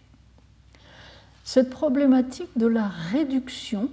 [1.44, 3.88] Cette problématique de la réduction,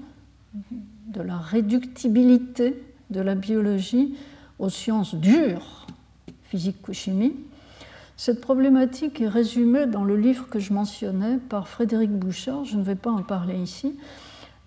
[1.07, 4.15] de la réductibilité de la biologie
[4.59, 5.85] aux sciences dures,
[6.43, 7.33] physique ou chimie,
[8.17, 12.83] cette problématique est résumée dans le livre que je mentionnais par Frédéric Bouchard, je ne
[12.83, 13.95] vais pas en parler ici,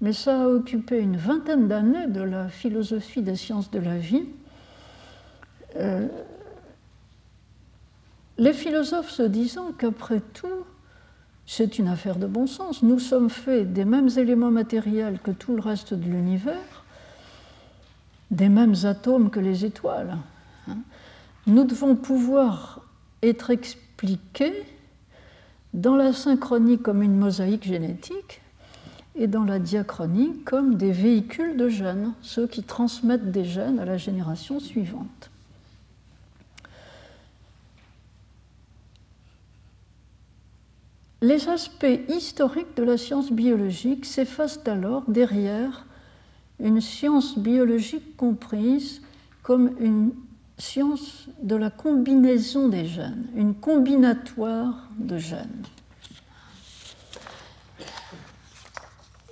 [0.01, 4.25] mais ça a occupé une vingtaine d'années de la philosophie des sciences de la vie.
[5.77, 6.07] Euh,
[8.39, 10.65] les philosophes se disant qu'après tout,
[11.45, 12.85] c'est une affaire de bon sens.
[12.85, 16.85] Nous sommes faits des mêmes éléments matériels que tout le reste de l'univers,
[18.31, 20.17] des mêmes atomes que les étoiles.
[20.69, 20.79] Hein.
[21.49, 22.83] Nous devons pouvoir
[23.23, 24.65] être expliqués
[25.75, 28.41] dans la synchronie comme une mosaïque génétique
[29.15, 33.85] et dans la diachronie comme des véhicules de gènes, ceux qui transmettent des gènes à
[33.85, 35.31] la génération suivante.
[41.23, 45.85] Les aspects historiques de la science biologique s'effacent alors derrière
[46.59, 49.03] une science biologique comprise
[49.43, 50.13] comme une
[50.61, 55.65] science de la combinaison des gènes, une combinatoire de gènes.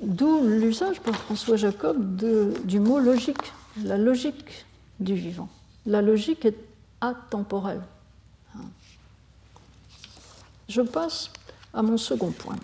[0.01, 2.17] D'où l'usage par François Jacob
[2.65, 3.53] du mot logique,
[3.85, 4.67] la logique
[5.01, 5.49] du vivant.
[5.87, 6.59] La logique est
[7.01, 7.83] atemporelle.
[10.69, 11.31] Je passe
[11.73, 12.57] à mon second point.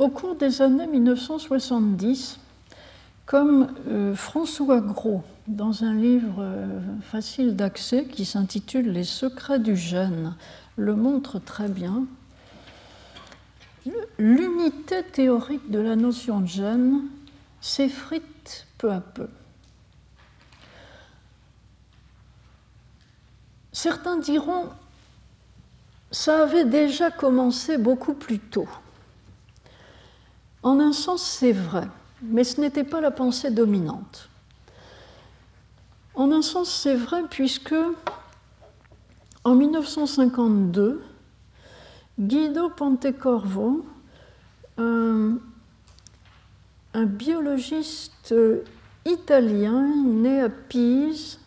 [0.00, 2.38] Au cours des années 1970,
[3.26, 9.76] comme euh, François Gros, dans un livre euh, facile d'accès qui s'intitule Les secrets du
[9.76, 10.36] gène,
[10.76, 12.06] le montre très bien,
[14.16, 17.02] l'unité théorique de la notion de gène
[17.60, 19.28] s'effrite peu à peu.
[23.72, 24.64] Certains diront,
[26.10, 28.66] ça avait déjà commencé beaucoup plus tôt.
[30.62, 31.88] En un sens, c'est vrai,
[32.22, 34.28] mais ce n'était pas la pensée dominante.
[36.14, 37.74] En un sens, c'est vrai puisque
[39.44, 41.02] en 1952,
[42.18, 43.86] Guido Pontecorvo,
[44.76, 45.38] un,
[46.94, 48.34] biologiste
[49.06, 51.38] italien né à Pise,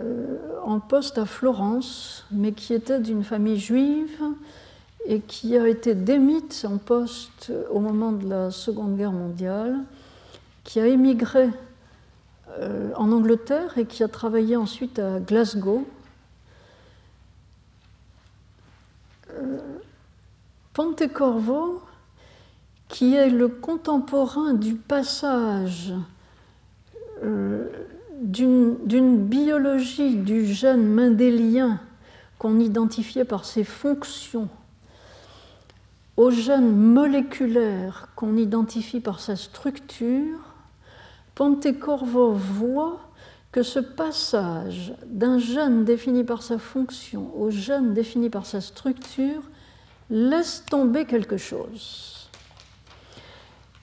[0.00, 4.22] euh, en poste à Florence, mais qui était d'une famille juive
[5.06, 9.78] et qui a été démite en poste au moment de la Seconde Guerre mondiale,
[10.64, 11.48] qui a émigré
[12.58, 15.86] euh, en Angleterre et qui a travaillé ensuite à Glasgow.
[19.30, 19.58] Euh,
[20.74, 21.82] Pontecorvo,
[22.88, 25.92] qui est le contemporain du passage
[28.22, 31.80] d'une biologie du gène mendélien
[32.38, 34.48] qu'on identifiait par ses fonctions
[36.18, 40.40] au gène moléculaire qu'on identifie par sa structure,
[41.36, 42.98] Pontecorvo voit
[43.52, 49.42] que ce passage d'un gène défini par sa fonction au gène défini par sa structure
[50.10, 52.28] laisse tomber quelque chose.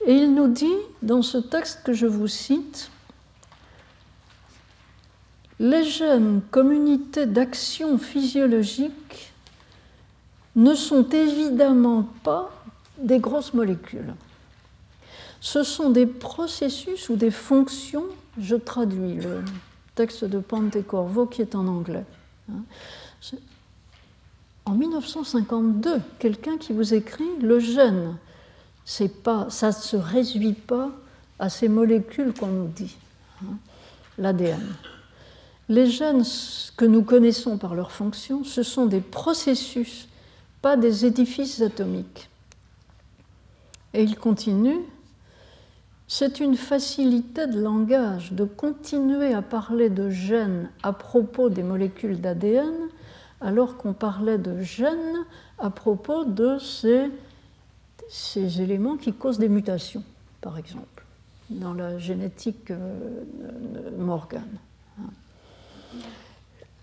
[0.04, 2.90] Et il nous dit, dans ce texte que je vous cite,
[5.58, 9.25] les gènes comme unité d'action physiologique
[10.56, 12.50] ne sont évidemment pas
[12.98, 14.14] des grosses molécules.
[15.40, 18.06] Ce sont des processus ou des fonctions,
[18.40, 19.42] je traduis le
[19.94, 22.04] texte de Pontecorvo qui est en anglais.
[24.64, 28.16] En 1952, quelqu'un qui vous écrit le gène,
[29.22, 30.90] pas, ça ne se réduit pas
[31.38, 32.96] à ces molécules qu'on nous dit,
[33.42, 33.56] hein,
[34.18, 34.66] l'ADN.
[35.68, 36.24] Les gènes
[36.76, 40.08] que nous connaissons par leur fonction, ce sont des processus,
[40.62, 42.28] pas des édifices atomiques.
[43.94, 44.80] Et il continue,
[46.08, 52.20] c'est une facilité de langage de continuer à parler de gènes à propos des molécules
[52.20, 52.88] d'ADN
[53.40, 55.24] alors qu'on parlait de gènes
[55.58, 57.10] à propos de ces,
[58.60, 60.04] éléments qui causent des mutations,
[60.40, 61.04] par exemple,
[61.50, 63.24] dans la génétique euh,
[63.98, 64.46] Morgan.